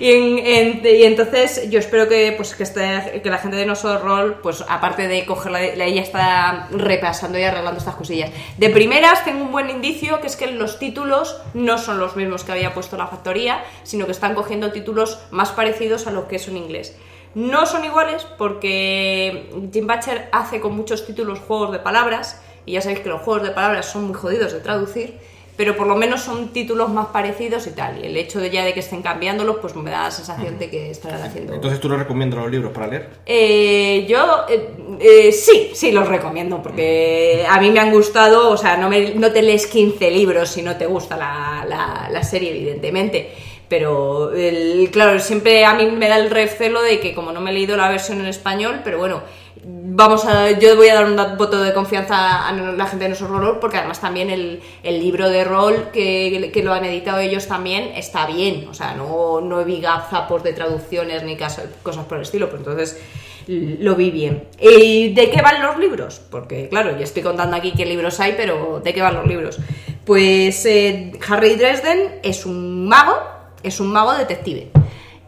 [0.01, 3.65] Y, en- en- y entonces yo espero que, pues, que, este- que la gente de
[3.65, 8.31] No Solo Roll, pues aparte de cogerla, la- ella está repasando y arreglando estas cosillas.
[8.59, 12.43] De primeras tengo un buen indicio que es que los títulos no son los mismos
[12.43, 16.37] que había puesto la factoría, sino que están cogiendo títulos más parecidos a lo que
[16.37, 16.97] es en inglés.
[17.37, 22.81] No son iguales porque Jim Butcher hace con muchos títulos juegos de palabras y ya
[22.81, 25.15] sabéis que los juegos de palabras son muy jodidos de traducir,
[25.57, 28.03] pero por lo menos son títulos más parecidos y tal.
[28.03, 30.69] Y el hecho de ya de que estén cambiándolos, pues me da la sensación de
[30.69, 31.55] que estarán haciendo.
[31.55, 33.09] Entonces, ¿tú nos recomiendas los libros para leer?
[33.25, 38.57] Eh, yo eh, eh, sí, sí los recomiendo, porque a mí me han gustado, o
[38.57, 42.23] sea, no, me- no te lees 15 libros si no te gusta la, la- la
[42.25, 43.31] serie, evidentemente.
[43.69, 47.51] Pero, el- claro, siempre a mí me da el recelo de que como no me
[47.51, 49.23] he leído la versión en español, pero bueno,
[49.65, 53.29] vamos a, yo voy a dar un voto de confianza a la gente de nuestro
[53.29, 57.47] rol, porque además también el, el libro de rol que, que lo han editado ellos
[57.47, 62.23] también está bien, o sea, no, no vi gazapos de traducciones ni cosas por el
[62.23, 63.01] estilo, pues entonces
[63.47, 64.45] lo vi bien.
[64.59, 66.21] ¿Y de qué van los libros?
[66.31, 69.59] Porque claro, yo estoy contando aquí qué libros hay, pero ¿de qué van los libros?
[70.05, 73.17] Pues eh, Harry Dresden es un mago,
[73.63, 74.71] es un mago detective.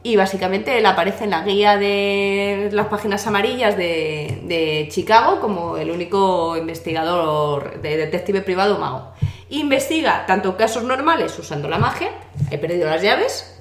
[0.07, 5.91] Y básicamente él aparece en la guía de las páginas amarillas de, Chicago como el
[5.91, 9.15] único investigador de detective privado mago.
[9.49, 12.11] Investiga tanto casos normales usando la magia,
[12.53, 13.61] he perdido las llaves,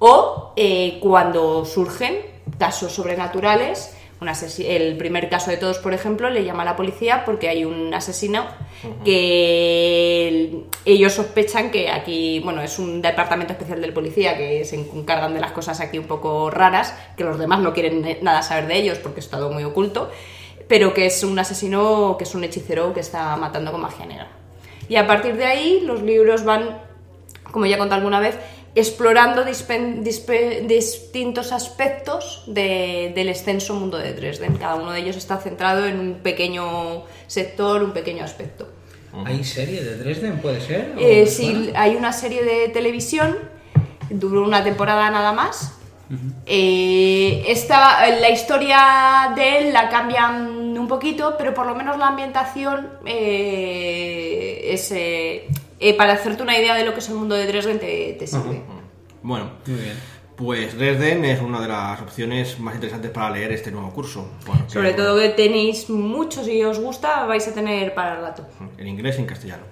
[0.00, 2.22] o eh, cuando surgen
[2.58, 3.96] casos sobrenaturales.
[4.20, 4.28] Un
[4.66, 7.94] el primer caso de todos, por ejemplo, le llama a la policía porque hay un
[7.94, 8.46] asesino
[9.04, 14.76] que el- ellos sospechan que aquí, bueno, es un departamento especial del policía que se
[14.76, 18.42] encargan de las cosas aquí un poco raras, que los demás no quieren ne- nada
[18.42, 20.10] saber de ellos porque es todo muy oculto,
[20.68, 24.28] pero que es un asesino, que es un hechicero que está matando con magia negra.
[24.88, 26.80] Y a partir de ahí los libros van
[27.50, 28.36] como ya conté alguna vez,
[28.74, 34.56] explorando distintos aspectos de- del extenso mundo de Dresden.
[34.56, 38.68] Cada uno de ellos está centrado en un pequeño sector, un pequeño aspecto.
[39.24, 40.92] ¿Hay serie de Dresden, puede ser?
[40.96, 43.36] ¿O Eh, sí, hay una serie de televisión,
[44.10, 45.72] duró una temporada nada más.
[46.46, 52.06] Eh, esta, la historia de él la cambian un poquito, pero por lo menos la
[52.08, 54.90] ambientación eh, es...
[55.80, 58.26] eh, para hacerte una idea de lo que es el mundo de Dresden te, te
[58.26, 58.62] sirve.
[59.22, 59.96] Bueno, Muy bien.
[60.36, 64.28] pues Dresden es una de las opciones más interesantes para leer este nuevo curso.
[64.46, 68.22] Bueno, que- Sobre todo que tenéis mucho, si os gusta, vais a tener para el
[68.22, 68.46] rato.
[68.78, 69.64] En inglés y en castellano.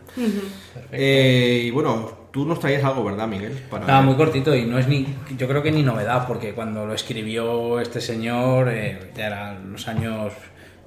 [0.93, 3.53] Eh, y bueno, tú nos traías algo, ¿verdad, Miguel?
[3.71, 6.87] Para Nada, muy cortito y no es ni, yo creo que ni novedad, porque cuando
[6.87, 10.33] lo escribió este señor, eh, ya eran los años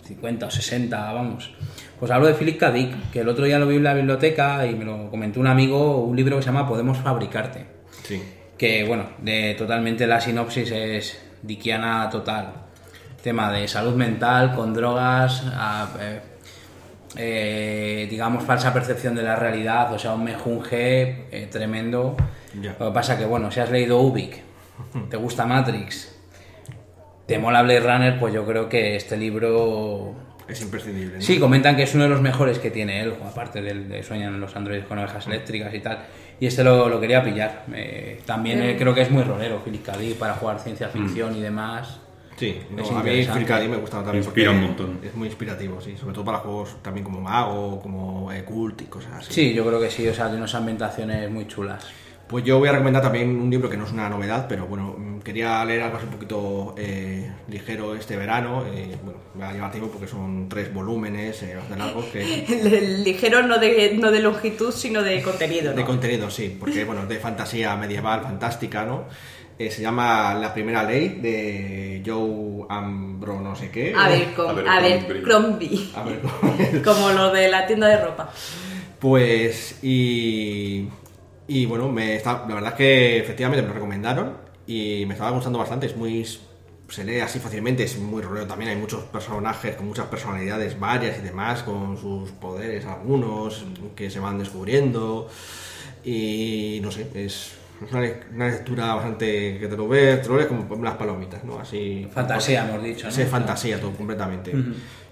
[0.06, 1.54] 50 o 60, vamos.
[2.00, 2.72] Pues hablo de Philip K.
[2.72, 5.47] Dick, que el otro día lo vi en la biblioteca y me lo comentó un
[5.47, 7.66] amigo, un libro que se llama Podemos fabricarte.
[8.04, 8.24] Sí.
[8.58, 12.54] Que bueno, de, totalmente la sinopsis es dickiana total.
[13.22, 16.20] Tema de salud mental con drogas, a- eh,
[17.18, 22.16] eh, digamos falsa percepción de la realidad, o sea, un mejunje eh, tremendo.
[22.80, 24.38] Lo que pasa que bueno, si has leído Ubik,
[25.10, 26.16] te gusta Matrix,
[27.26, 30.14] te mola Blade Runner, pues yo creo que este libro
[30.50, 31.18] Es imprescindible.
[31.18, 31.22] ¿no?
[31.22, 34.39] Sí, comentan que es uno de los mejores que tiene él, aparte del de Sueñan
[34.41, 36.00] los androides con ovejas eléctricas y tal.
[36.39, 37.66] Y este lo, lo quería pillar.
[37.74, 39.97] Eh, también eh, creo que es muy rolero, Philip K.
[39.97, 42.00] Dick, para jugar ciencia ficción y demás.
[42.38, 43.39] Sí, no, a mí interesante.
[43.39, 43.60] Phil K.
[43.60, 44.24] Dick me gustaba también.
[44.24, 45.00] Inspira un montón.
[45.04, 45.97] Es muy inspirativo, sí.
[45.97, 49.34] Sobre todo para juegos también como Mago, como eh, Cult y cosas así.
[49.34, 51.86] Sí, yo creo que sí, o sea, tiene unas ambientaciones muy chulas.
[52.30, 54.96] Pues yo voy a recomendar también un libro que no es una novedad, pero bueno,
[54.96, 58.66] mm, quería leer algo así un poquito eh, ligero este verano.
[58.72, 62.46] eh, bueno, me va a llevar tiempo porque son tres volúmenes eh, bastante largos que,
[62.48, 65.72] El ligero no de, no de longitud, sino de contenido.
[65.72, 65.88] de ¿no?
[65.88, 69.06] contenido, sí, porque bueno, es de fantasía medieval, fantástica, ¿no?
[69.58, 73.92] Eh, se llama La Primera Ley de Joe Ambro no sé qué.
[73.98, 75.90] A ver, con, a ver, Crombie.
[75.96, 78.32] A ver, Como lo de la tienda de ropa.
[79.00, 80.88] Pues, y,
[81.50, 84.38] y bueno, me está, la verdad es que efectivamente me lo recomendaron
[84.68, 85.88] y me estaba gustando bastante.
[85.88, 86.26] Es muy.
[86.89, 88.72] Se lee así fácilmente, es muy rolero también.
[88.72, 93.64] Hay muchos personajes con muchas personalidades varias y demás, con sus poderes, algunos
[93.95, 95.28] que se van descubriendo.
[96.04, 97.52] Y no sé, es
[97.89, 101.43] una, le- una lectura bastante que te lo ves, te lo lees como unas palomitas,
[101.43, 101.60] ¿no?
[101.60, 102.08] Así.
[102.12, 103.12] Fantasía, hemos dicho, ¿no?
[103.12, 104.52] Sí, fantasía todo completamente.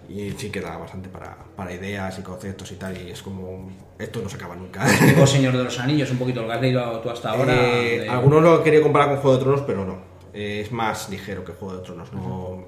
[0.09, 2.95] Y sí que da bastante para, para ideas y conceptos y tal.
[2.97, 3.69] Y es como.
[3.99, 4.85] Esto no se acaba nunca.
[5.05, 7.53] Tipo Señor de los Anillos, un poquito lo que has leído tú hasta ahora.
[7.53, 9.97] Eh, de- Algunos lo quería comparar con Juego de Tronos, pero no.
[10.33, 12.13] Eh, es más ligero que Juego de Tronos.
[12.13, 12.63] No,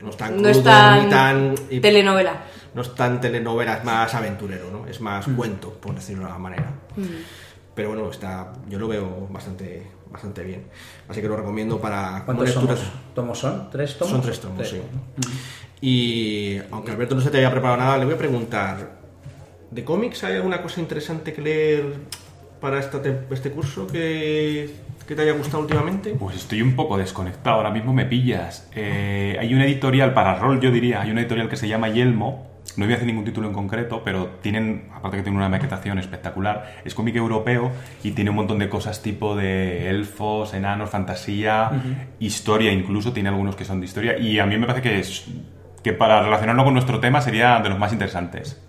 [0.00, 1.54] no es tan No es crudo, tan ni tan.
[1.70, 2.42] y- telenovela.
[2.74, 4.86] no es tan telenovela, es más aventurero, ¿no?
[4.88, 6.72] Es más cuento, por decirlo de alguna manera.
[7.74, 10.64] Pero bueno, está, yo lo veo bastante, bastante bien.
[11.08, 12.78] Así que lo recomiendo para ¿Cuántos lecturas.
[12.78, 13.14] tomos?
[13.14, 13.70] ¿Tomos son?
[13.70, 14.12] ¿Tres tomos?
[14.12, 14.80] Son tres tomos, sí.
[15.80, 18.98] Y aunque Alberto no se te haya preparado nada, le voy a preguntar:
[19.70, 21.94] ¿de cómics hay alguna cosa interesante que leer
[22.60, 23.00] para esta
[23.30, 24.70] este curso que,
[25.08, 26.10] que te haya gustado últimamente?
[26.10, 28.68] Pues estoy un poco desconectado, ahora mismo me pillas.
[28.76, 32.51] Eh, hay una editorial para rol, yo diría, hay una editorial que se llama Yelmo,
[32.76, 35.98] no voy a decir ningún título en concreto, pero tienen, aparte que tiene una maquetación
[35.98, 37.70] espectacular, es cómic europeo
[38.02, 41.70] y tiene un montón de cosas tipo de elfos, enanos, fantasía,
[42.18, 45.26] historia incluso, tiene algunos que son de historia, y a mí me parece que, es,
[45.82, 48.60] que para relacionarlo con nuestro tema sería de los más interesantes.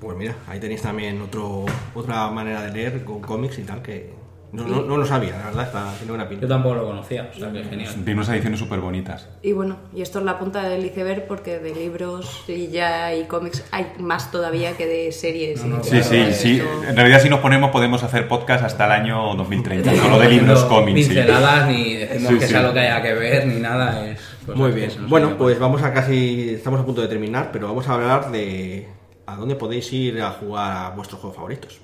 [0.00, 1.64] Pues mira, ahí tenéis también otro,
[1.94, 4.12] otra manera de leer con cómics y tal que
[4.54, 6.46] no, no, no lo sabía, la verdad, está, tiene buena Yo pinta.
[6.48, 7.92] tampoco lo conocía, o sea que genial.
[7.94, 9.28] Tiene unas ediciones súper bonitas.
[9.42, 13.24] Y bueno, y esto es la punta del iceberg porque de libros y ya y
[13.24, 15.64] cómics hay más todavía que de series.
[15.64, 16.62] No, y Sí, Claro, sí, esto- sí.
[16.88, 20.62] En realidad, si nos ponemos, podemos hacer podcast hasta el año 2030, solo de libros
[20.62, 21.00] No cómics.
[21.08, 21.14] sí.
[21.14, 22.52] Pinceladas, ni decimos Sí, que sí.
[22.52, 24.08] sea lo que haya que ver, ni nada.
[24.08, 24.90] Es cosas Muy bien.
[25.08, 26.50] Bueno, pues vamos a casi.
[26.54, 28.88] Estamos a punto de terminar, pero vamos a hablar de
[29.26, 31.80] a dónde podéis ir a jugar a vuestros juegos favoritos.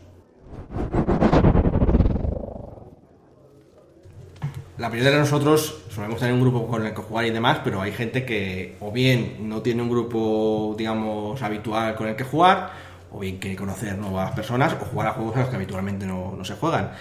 [4.81, 7.83] La mayoría de nosotros solemos tener un grupo con el que jugar y demás, pero
[7.83, 12.71] hay gente que o bien no tiene un grupo, digamos, habitual con el que jugar,
[13.13, 16.35] o bien quiere conocer nuevas personas o jugar a juegos a los que habitualmente no,
[16.35, 16.93] no se juegan.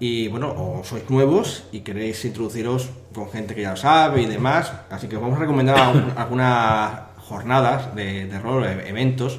[0.00, 4.26] Y bueno, o sois nuevos y queréis introduciros con gente que ya lo sabe y
[4.26, 5.78] demás, así que os vamos a recomendar
[6.16, 9.38] algunas jornadas de, de rol, eventos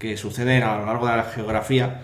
[0.00, 2.02] que suceden a lo largo de la geografía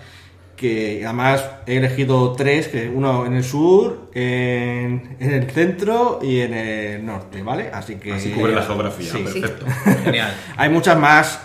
[0.57, 6.40] que además he elegido tres, que uno en el sur, en, en el centro y
[6.40, 7.70] en el norte, ¿vale?
[7.72, 8.14] Así que...
[8.14, 9.22] Así cubre la geografía, Sí.
[9.22, 9.66] perfecto.
[10.04, 10.32] Genial.
[10.57, 11.40] Hay muchas más,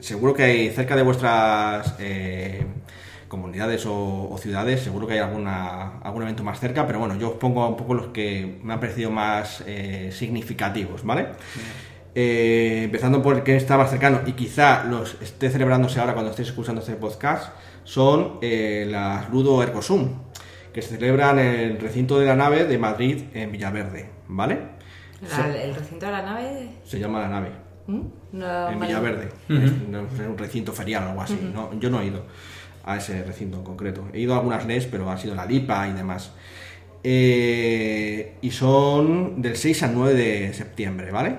[0.00, 2.64] seguro que hay cerca de vuestras eh,
[3.26, 7.30] comunidades o, o ciudades, seguro que hay alguna, algún evento más cerca, pero bueno, yo
[7.30, 11.26] os pongo un poco los que me han parecido más eh, significativos, ¿vale?
[12.14, 16.30] Eh, empezando por el que está más cercano y quizá los esté celebrándose ahora cuando
[16.30, 17.50] estéis escuchando este podcast,
[17.88, 20.10] son eh, las Ludo Ergosum,
[20.74, 24.58] que se celebran en el recinto de la nave de Madrid en Villaverde, ¿vale?
[25.22, 26.68] La- el recinto de la nave.
[26.84, 27.48] Se llama la nave
[27.86, 28.00] ¿Mm?
[28.32, 28.78] No, en.
[28.80, 29.28] Villaverde.
[29.48, 31.38] Es, no, es un recinto ferial o algo así.
[31.54, 32.26] no, yo no he ido
[32.84, 34.06] a ese recinto en concreto.
[34.12, 36.32] He ido a algunas LES, pero ha sido la LIPA y demás.
[37.02, 41.36] Eh, y son del 6 al 9 de septiembre, ¿vale?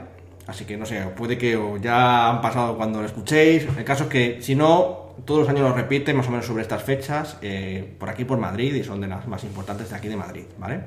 [0.48, 3.68] Así que no sé, puede que o ya han pasado cuando lo escuchéis.
[3.78, 6.62] El caso es que, si no, todos los años lo repiten más o menos sobre
[6.62, 10.08] estas fechas, eh, por aquí por Madrid, y son de las más importantes de aquí
[10.08, 10.82] de Madrid, ¿vale?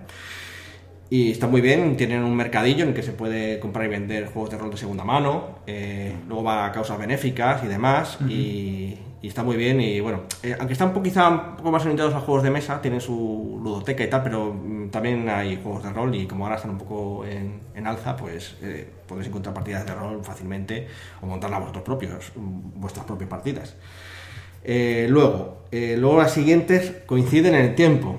[1.10, 4.26] Y está muy bien, tienen un mercadillo en el que se puede comprar y vender
[4.26, 8.96] juegos de rol de segunda mano, eh, luego va a causas benéficas y demás, y,
[9.22, 9.80] y está muy bien.
[9.80, 12.82] Y bueno, eh, aunque están un quizá un poco más orientados a juegos de mesa,
[12.82, 16.56] tienen su ludoteca y tal, pero mm, también hay juegos de rol y como ahora
[16.56, 20.88] están un poco en, en alza, pues eh, podéis encontrar partidas de rol fácilmente
[21.22, 23.76] o montarlas vosotros propios, mm, vuestras propias partidas.
[24.64, 28.16] Eh, luego, eh, luego las siguientes coinciden en el tiempo.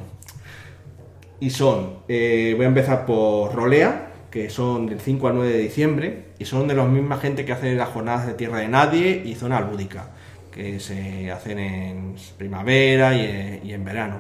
[1.39, 5.59] Y son, eh, voy a empezar por Rolea, que son del 5 al 9 de
[5.59, 9.21] diciembre, y son de la misma gente que hace las jornadas de Tierra de Nadie
[9.25, 10.11] y Zona Lúdica,
[10.51, 14.17] que se hacen en primavera y, y en verano.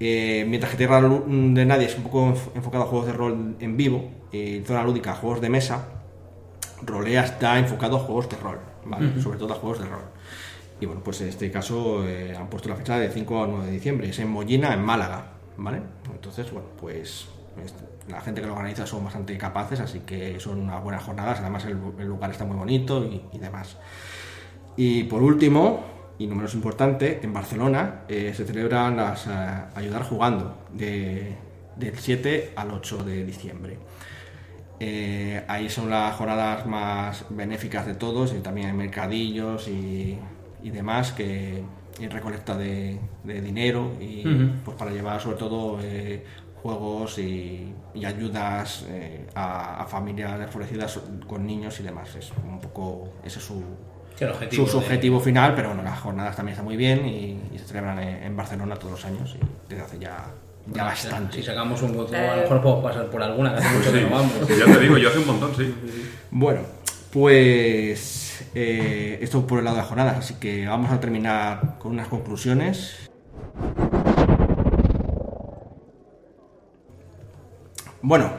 [0.00, 3.56] Eh, mientras que Tierra de Nadie es un poco enf- enfocado a juegos de rol
[3.60, 5.86] en vivo, y Zona Lúdica a juegos de mesa,
[6.82, 9.06] Rolea está enfocado a juegos de rol, ¿vale?
[9.22, 10.02] Sobre todo a juegos de rol.
[10.80, 13.66] Y bueno, pues en este caso eh, han puesto la fecha de 5 al 9
[13.66, 15.82] de diciembre, es en Mollina, en Málaga, ¿vale?
[16.10, 17.28] Entonces, bueno, pues
[17.62, 17.74] es-
[18.08, 21.64] la gente que lo organiza son bastante capaces, así que son unas buenas jornadas, además
[21.66, 21.78] el,
[22.08, 23.76] lugar está muy bonito y, demás.
[24.76, 25.84] Y por último,
[26.18, 29.30] y no menos importante, en Barcelona eh, se celebran las eh,
[29.74, 31.36] Ayudar Jugando, de-
[31.76, 33.78] del 7 al 8 de diciembre.
[35.46, 40.18] Ahí son las jornadas más benéficas de todos y también hay mercadillos y,
[40.62, 41.62] y demás que
[42.00, 44.22] y recolecta de, de dinero y
[44.64, 46.24] pues para llevar sobre todo eh,
[46.62, 52.60] juegos y, y ayudas eh, a, a familias desfavorecidas con niños y demás es un
[52.60, 53.62] poco ese es su,
[54.22, 57.40] objetivo su, su de- objetivo final pero bueno las jornadas también están muy bien y,
[57.54, 60.32] y se celebran en, en Barcelona todos los años y desde hace ya, ya
[60.66, 62.28] Bueno, bastante Si sacamos un hueco, Eh.
[62.28, 64.32] a lo mejor podemos pasar por alguna, que hace mucho que no vamos.
[64.48, 65.74] ya te digo, yo hace un montón, sí.
[66.30, 66.60] Bueno,
[67.12, 67.98] pues
[68.54, 73.10] eh, esto por el lado de jornadas, así que vamos a terminar con unas conclusiones.
[78.02, 78.30] Bueno,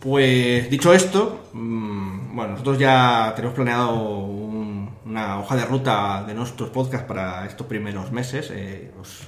[0.00, 6.34] pues dicho esto, mm, bueno, nosotros ya tenemos planeado un- una hoja de ruta de
[6.34, 8.50] nuestros podcasts para estos primeros meses.
[8.52, 9.26] eh, os,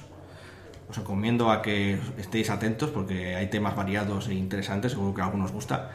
[0.95, 5.51] recomiendo a que estéis atentos porque hay temas variados e interesantes, seguro que a algunos
[5.51, 5.89] gusta.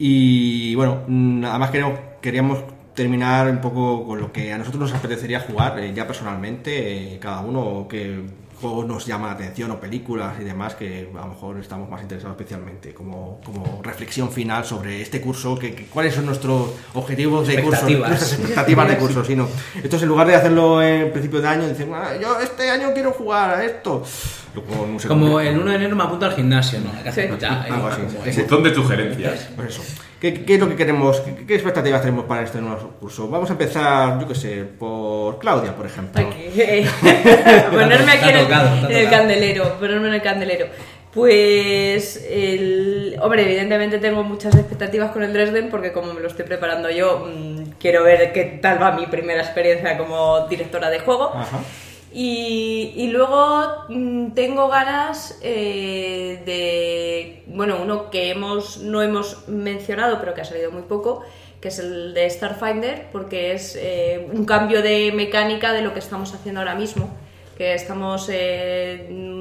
[0.00, 2.58] Y bueno, mm, además queríamos, queríamos
[2.96, 7.18] terminar un poco con lo que a nosotros nos apetecería jugar, eh, ya personalmente, eh,
[7.20, 8.22] cada uno que
[8.60, 12.00] juegos nos llaman la atención o películas y demás que a lo mejor estamos más
[12.00, 17.46] interesados especialmente como, como reflexión final sobre este curso, que, que- cuáles son nuestros objetivos
[17.46, 18.08] de curso, Expectativas.
[18.08, 19.46] nuestras expectativas de curso, sino
[19.82, 22.94] esto es en lugar de hacerlo en principio de año, dicen, "Ah, yo este año
[22.94, 24.02] quiero jugar a esto.
[24.90, 26.90] No sé Como el 1 de enero me apunto al gimnasio, ¿no?
[26.96, 27.36] Hay que hacer Sí.
[27.38, 27.60] ya.
[27.64, 28.00] Algo así.
[28.48, 29.48] Como de sugerencias.
[29.54, 29.82] Pues eso.
[30.20, 31.20] ¿Qué, qué es lo que queremos?
[31.20, 33.28] ¿Qué, qué expectativas tenemos para este nuevo curso?
[33.28, 36.22] Vamos a empezar, yo qué sé, por Claudia, por ejemplo.
[37.70, 40.66] Ponerme aquí en el, tocado, en candelero, ponerme en el candelero.
[41.12, 46.44] Pues, el, hombre, evidentemente tengo muchas expectativas con el Dresden porque como me lo estoy
[46.44, 51.32] preparando yo, mm, quiero ver qué tal va mi primera experiencia como directora de juego.
[51.34, 51.60] Ajá.
[52.18, 60.32] Y, luego mm, tengo ganas eh, de, bueno, uno que hemos, no hemos mencionado, pero
[60.32, 61.24] que ha salido muy poco,
[61.60, 65.98] que es el de Starfinder, porque es eh, un cambio de mecánica de lo que
[65.98, 67.10] estamos haciendo ahora mismo,
[67.58, 69.35] que estamos en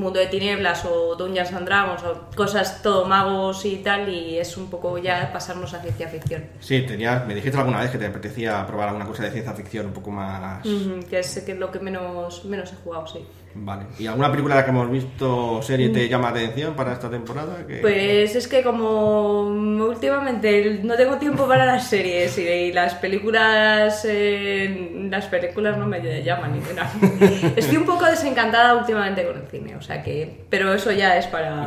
[0.00, 4.56] Mundo de Tinieblas o Dungeons and Dragons o cosas todo magos y tal, y es
[4.56, 6.44] un poco ya pasarnos a ciencia ficción.
[6.60, 9.86] Sí, tenías, me dijiste alguna vez que te apetecía probar alguna cosa de ciencia ficción
[9.86, 10.62] un poco más...
[11.08, 13.24] Que es, que es lo que menos, menos he jugado, sí.
[13.52, 13.82] Vale.
[13.98, 17.66] ¿Y alguna película que hemos visto serie te llama la atención para esta temporada?
[17.66, 19.40] Que- Pues es que como
[19.88, 26.00] últimamente no tengo tiempo para las series y las películas eh, las películas no me
[26.22, 26.92] llaman ni nada.
[27.56, 31.26] Estoy un poco desencantada últimamente con el cine, o sea que pero eso ya es
[31.26, 31.66] para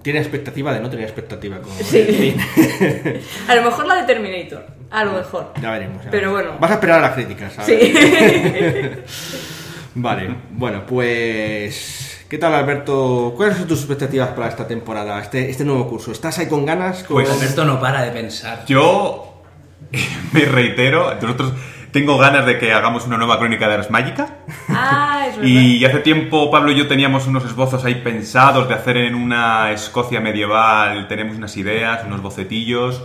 [0.00, 1.98] ¿Tiene expectativa de no tener expectativa con Sí.
[1.98, 3.20] el cine?
[3.48, 5.52] a lo mejor la de Terminator, a lo mejor.
[5.60, 6.02] Ya veremos.
[6.04, 6.52] ya Pero veremos.
[6.56, 6.60] bueno.
[6.60, 7.78] Vas a esperar a las críticas, ¿sabes?
[7.78, 9.34] Sí.
[10.00, 12.24] Vale, bueno, pues...
[12.28, 13.34] ¿Qué tal, Alberto?
[13.36, 16.12] ¿Cuáles son tus expectativas para esta temporada, este, este nuevo curso?
[16.12, 17.02] ¿Estás ahí con ganas?
[17.02, 17.16] Con...
[17.16, 18.64] Pues- Alberto no para de pensar.
[18.66, 19.42] Yo
[20.32, 21.52] me reitero, nosotros
[21.90, 24.36] tengo ganas de que hagamos una nueva crónica de Ars Magica.
[24.68, 25.48] Ah, es verdad.
[25.50, 29.72] Y hace tiempo Pablo y yo teníamos unos esbozos ahí pensados de hacer en una
[29.72, 33.02] Escocia medieval, tenemos unas ideas, unos bocetillos.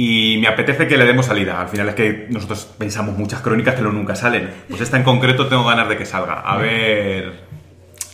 [0.00, 1.60] Y me apetece que le demos salida.
[1.60, 4.48] Al final es que nosotros pensamos muchas crónicas que luego nunca salen.
[4.68, 6.34] Pues esta en concreto tengo ganas de que salga.
[6.34, 7.40] A ver.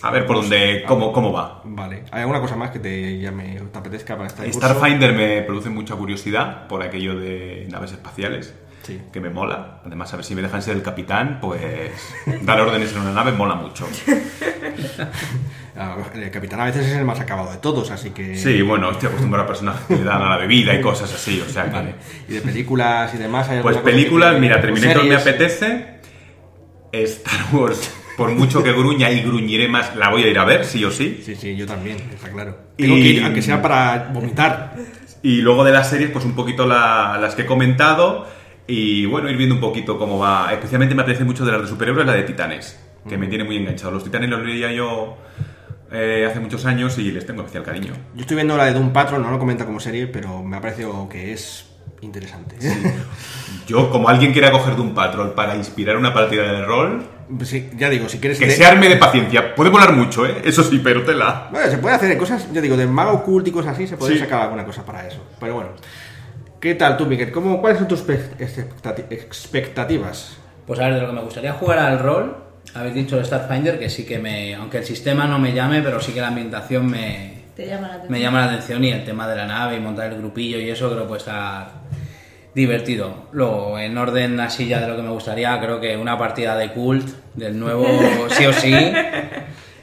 [0.01, 0.83] A ver por dónde.
[0.89, 1.61] cómo, cómo va.
[1.63, 2.05] Vale.
[2.11, 4.61] ¿Hay alguna cosa más que te o te apetezca para este curso?
[4.61, 8.55] Starfinder me produce mucha curiosidad por aquello de naves espaciales.
[8.83, 9.03] Sí.
[9.13, 9.83] Que me mola.
[9.85, 11.93] Además, a ver si me dejan ser el capitán, pues
[12.41, 13.87] dar órdenes en una nave mola mucho.
[15.77, 18.37] Ah, El capitán a veces es el más acabado de todos, así que...
[18.37, 21.41] Sí, bueno, estoy acostumbrado a personajes que le dan a la bebida y cosas así,
[21.41, 21.71] o sea que...
[21.71, 21.95] Vale.
[22.29, 23.49] ¿Y de películas y demás?
[23.49, 25.95] ¿hay Pues películas, mira, Terminator me apetece.
[26.93, 30.65] Star Wars, por mucho que gruña y gruñiré más, la voy a ir a ver,
[30.65, 31.21] sí o sí.
[31.25, 32.57] Sí, sí, yo también, está claro.
[32.77, 34.77] Y- Tengo que ir, aunque sea para vomitar.
[35.23, 38.29] Y luego de las series, pues un poquito la- las que he comentado.
[38.69, 40.51] Y bueno, ir viendo un poquito cómo va.
[40.53, 43.57] Especialmente me apetece mucho de las de superhéroes, la de Titanes, que me tiene muy
[43.57, 43.91] enganchado.
[43.91, 45.19] Los Titanes los leía yo
[45.95, 47.93] eh, hace muchos años y les tengo especial cariño.
[48.15, 50.61] Yo estoy viendo la de Doom Patrol, no lo comenta como serie, pero me ha
[50.61, 51.67] parecido que es
[52.01, 52.57] interesante.
[53.67, 57.07] Yo, como alguien quiera coger de un patrol para inspirar una partida de rol,
[57.45, 58.39] Sí, ya digo, si quieres...
[58.39, 59.55] que de- se arme de paciencia.
[59.55, 60.43] Puede volar mucho, ¿eh?
[60.45, 61.49] Eso sí, pero tela.
[61.51, 64.13] Bueno, se puede hacer cosas, yo digo, de mago oculto y cosas así, se puede
[64.13, 64.19] Sí.
[64.21, 65.25] sacar alguna cosa para eso.
[65.41, 65.71] Pero bueno.
[66.61, 67.33] ¿Qué tal tú, Miguel?
[67.33, 70.37] ¿Cómo, ¿Cuáles son tus pe- expectati- expectativas?
[70.67, 72.37] Pues a ver, de lo que me gustaría jugar al rol,
[72.75, 74.55] habéis dicho el Starfinder, que sí que me.
[74.55, 77.95] Aunque el sistema no me llame, pero sí que la ambientación me, Te llama la
[77.95, 78.13] atención.
[78.13, 80.69] me llama la atención y el tema de la nave y montar el grupillo y
[80.71, 81.69] eso creo que puede estar
[82.55, 83.29] divertido.
[83.33, 86.71] Luego, en orden así ya de lo que me gustaría, creo que una partida de
[86.73, 87.87] cult del nuevo
[88.31, 88.73] sí o sí.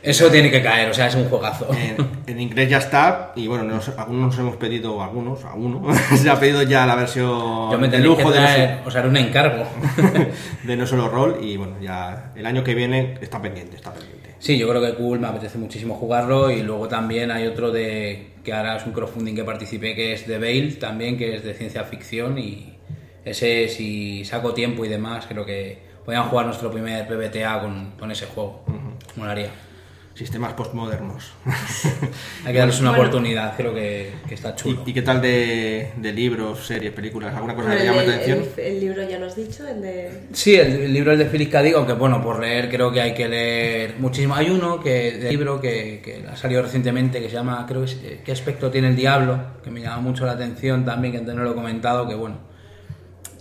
[0.04, 1.68] Eso tiene que caer, o sea, es un juegazo.
[1.74, 1.96] En,
[2.26, 6.30] en inglés ya está, y bueno, nos- algunos nos hemos pedido, algunos, a uno, se
[6.30, 7.30] ha pedido ya la versión
[7.72, 9.64] Yo me de que lujo de no, o sea, era un encargo.
[10.64, 14.36] de no solo rol, y bueno, ya el año que viene está pendiente, está pendiente.
[14.40, 18.32] Sí, yo creo que cool, me apetece muchísimo jugarlo y luego también hay otro de
[18.44, 21.54] que ahora es un crowdfunding que participé que es de Veil también, que es de
[21.54, 22.74] ciencia ficción y
[23.24, 28.10] ese si saco tiempo y demás creo que podrían jugar nuestro primer PBTA con, con
[28.10, 28.64] ese juego.
[29.16, 29.50] Molaría.
[30.14, 31.32] Sistemas postmodernos.
[32.46, 33.04] Hay que darles una Bueno.
[33.06, 34.84] oportunidad, creo que, que está ¿Y, chulo.
[34.86, 37.34] y qué tal de, de libros, series, películas?
[37.34, 38.40] ¿Alguna cosa que te llame la atención?
[38.58, 40.12] el- el libro ya lo has dicho, el de...
[40.34, 41.62] Sí, el, el libro es de Philip K.
[41.64, 44.36] Dick, aunque bueno, por leer creo que hay que leer muchísimo.
[44.36, 47.92] Hay uno que de libro que, que ha salido recientemente que se llama, creo que
[47.92, 49.40] es eh, ¿Qué aspecto tiene el diablo?
[49.64, 52.38] Que me llama mucho la atención también, que antes no lo he comentado, que bueno,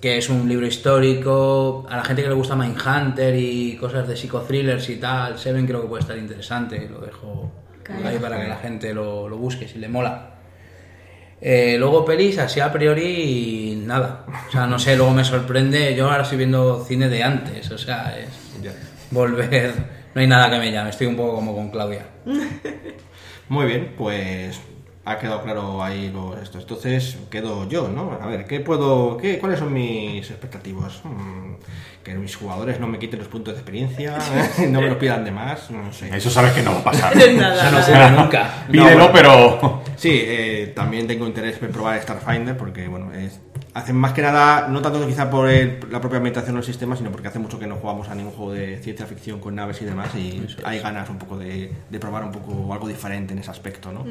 [0.00, 1.86] que es un libro histórico.
[1.88, 5.82] A la gente que le gusta Mindhunter y cosas de psicothrillers y tal, Seven creo
[5.82, 6.88] que puede estar interesante.
[6.88, 7.52] Lo dejo
[8.04, 10.30] ahí para que la gente lo, lo busque si le mola.
[11.42, 14.26] Eh, luego pelis, así a priori, nada.
[14.48, 15.94] O sea, no sé, luego me sorprende.
[15.94, 18.28] Yo ahora estoy viendo cine de antes, o sea, es
[18.62, 18.72] Ya.
[19.10, 19.72] volver
[20.14, 22.04] No hay nada que me llame, estoy un poco como con Claudia.
[23.48, 24.60] Muy bien, pues
[25.10, 26.58] ha quedado claro ahí lo, esto.
[26.58, 28.18] Entonces quedo yo, ¿no?
[28.20, 31.00] A ver, ¿qué puedo, qué, ¿cuáles son mis expectativas?
[31.04, 31.54] Mm,
[32.04, 34.16] que mis jugadores no me quiten los puntos de experiencia,
[34.68, 36.16] no me los pidan de más, no sé.
[36.16, 37.16] Eso sabes que no va a pasar.
[37.16, 38.66] Eso no ocurre nunca.
[38.70, 39.10] Pídelo, bueno.
[39.12, 39.82] pero...
[39.96, 43.38] Sí, eh, también tengo interés en probar Starfinder porque, bueno, es,
[43.72, 47.10] hace más que nada, no tanto quizá por el- la propia ambientación del sistema, sino
[47.12, 49.84] porque hace mucho que no jugamos a ningún juego de ciencia ficción con naves y
[49.84, 53.50] demás y hay ganas un poco de, de probar un poco algo diferente en ese
[53.50, 54.04] aspecto, ¿no?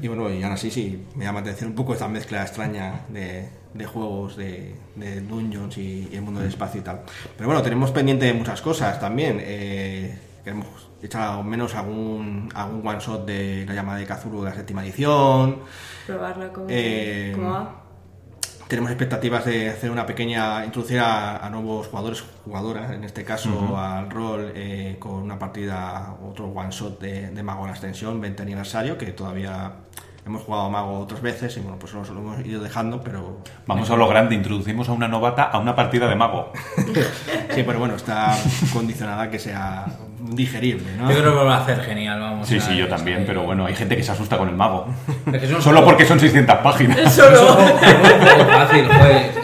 [0.00, 3.02] Y bueno, y aún así sí, me llama la atención un poco esta mezcla extraña
[3.08, 7.02] de, de juegos, de, de dungeons y, y el mundo del espacio y tal.
[7.36, 9.38] Pero bueno, tenemos pendiente muchas cosas también.
[9.40, 10.66] Eh, queremos
[11.00, 14.82] echar al menos algún, algún one shot de la llamada de Cthulhu de la séptima
[14.84, 15.58] edición.
[16.06, 17.81] Probarla Eh, va.
[18.72, 23.76] Tenemos expectativas de hacer una pequeña, introducir a, a nuevos jugadores, jugadoras, en este caso
[23.76, 28.18] al rol, eh, con una partida, otro one shot de, de Mago en la extensión,
[28.18, 29.72] 20 aniversario, que todavía
[30.24, 33.40] hemos jugado a Mago otras veces y bueno, pues nos lo hemos ido dejando, pero
[33.66, 36.50] Vamos a lo grande, introducimos a una novata a una partida de mago.
[37.54, 38.34] sí, pero bueno, está
[38.72, 39.84] condicionada que sea
[40.30, 41.10] digerible, ¿no?
[41.10, 42.48] Yo creo que lo va a hacer genial, vamos.
[42.48, 44.86] Sí, a- sí, yo también, pero bueno, hay gente que se asusta con el mago.
[45.32, 46.98] Es que es un Solo juego- porque son 600 páginas.
[47.06, 48.84] Es un juego fácil.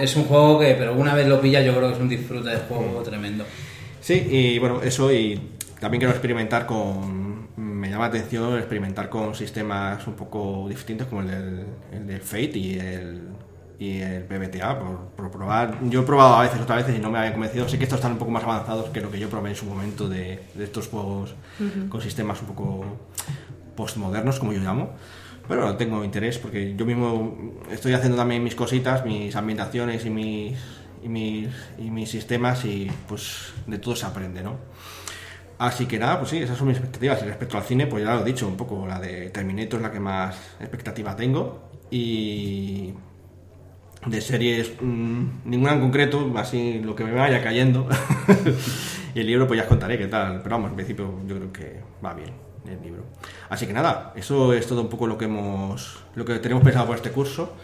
[0.01, 2.49] Es un juego que, pero una vez lo pilla, yo creo que es un disfrute
[2.51, 3.45] de juego tremendo.
[4.01, 5.41] Sí, y bueno, eso y
[5.81, 7.49] también quiero experimentar con...
[7.57, 12.21] Me llama la atención experimentar con sistemas un poco distintos como el del, el del
[12.21, 13.21] Fate y el,
[13.79, 15.79] y el PBTA, por, por probar.
[15.85, 17.69] Yo he probado a veces, otras veces y no me habían convencido.
[17.69, 19.67] Sé que estos están un poco más avanzados que lo que yo probé en su
[19.67, 21.35] momento de, de estos juegos
[21.89, 22.85] con sistemas un poco
[23.77, 24.91] postmodernos, como yo llamo.
[25.47, 30.11] Pero bueno, tengo interés porque yo mismo estoy haciendo también mis cositas, mis ambientaciones y
[30.11, 30.59] mis,
[31.03, 31.49] y mis,
[31.79, 34.57] y mis sistemas y pues de todo se aprende, ¿no?
[35.59, 37.23] Así que nada, pues sí, esas son mis expectativas.
[37.23, 39.83] Y respecto al cine, pues ya lo he dicho, un poco la de Terminator es
[39.83, 41.71] la que más expectativa tengo.
[41.91, 42.93] Y
[44.11, 47.89] de series, mm, ninguna en concreto, así lo que me vaya cayendo.
[49.15, 50.43] y el libro, pues ya os contaré qué tal.
[50.43, 52.31] Pero vamos, en principio yo creo que va bien
[52.69, 53.05] el libro.
[53.49, 56.87] Así que nada, eso es todo un poco lo que hemos, lo que tenemos pensado
[56.87, 57.55] por este curso.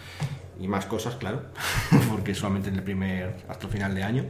[0.60, 1.42] Y más cosas, claro,
[2.10, 4.24] porque solamente en el primer, hasta el final de año.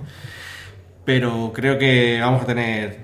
[1.05, 3.01] Pero creo que vamos a tener,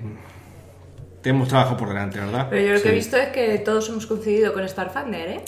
[1.21, 2.47] tenemos trabajo por delante, ¿verdad?
[2.49, 2.95] Pero yo lo que he Sí.
[2.97, 5.41] visto es que todos hemos coincidido con Starfinder, ¿eh?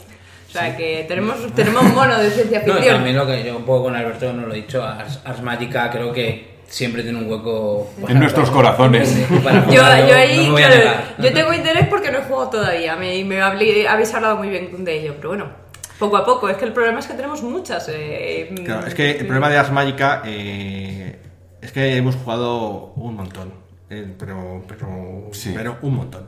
[0.53, 2.95] O sea, que tenemos, tenemos un mono de ciencia No, ficción.
[2.97, 5.89] también lo que yo un poco con Alberto no lo he dicho, Ars, Ars Magica
[5.89, 9.09] creo que siempre tiene un hueco En nuestros corazones.
[9.43, 10.75] para Yo, yo ahí, no claro,
[11.17, 12.95] yo tengo interés porque no he jugado todavía.
[12.95, 15.47] Me, me hablé- habéis hablado muy bien de ello, pero bueno,
[15.97, 16.47] poco a poco.
[16.49, 17.87] Es que el problema es que tenemos muchas.
[17.89, 21.19] eh, Claro, es que el problema de Ars Magica eh,
[21.61, 23.53] es que hemos jugado un montón,
[23.89, 25.51] eh, pero, pero, Sí.
[25.55, 26.27] pero un montón.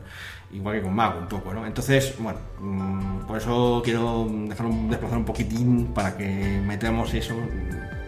[0.56, 1.66] Igual que con Mago, un poco, ¿no?
[1.66, 7.36] Entonces, bueno, mm, por eso quiero dejar un, desplazar un poquitín para que metamos eso,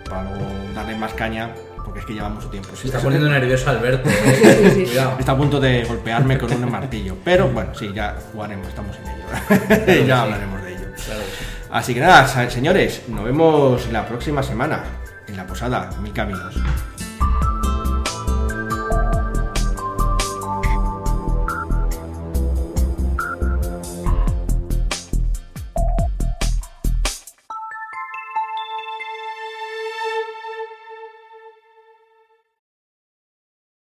[0.10, 2.70] para luego darle más caña, porque es que lleva mucho tiempo.
[2.74, 4.14] Se está poniendo nervioso Alberto, eh.
[4.41, 4.86] Sí, sí, sí.
[4.86, 5.20] Cuidado.
[5.20, 7.18] Está a punto de golpearme con un martillo.
[7.24, 10.06] Pero bueno, sí, ya jugaremos, estamos en ello.
[10.08, 10.86] ya hablaremos de ello.
[11.06, 11.58] Claro que.
[11.70, 14.84] Así que nada, señores, nos vemos la próxima semana
[15.28, 16.56] en la posada Mil Caminos.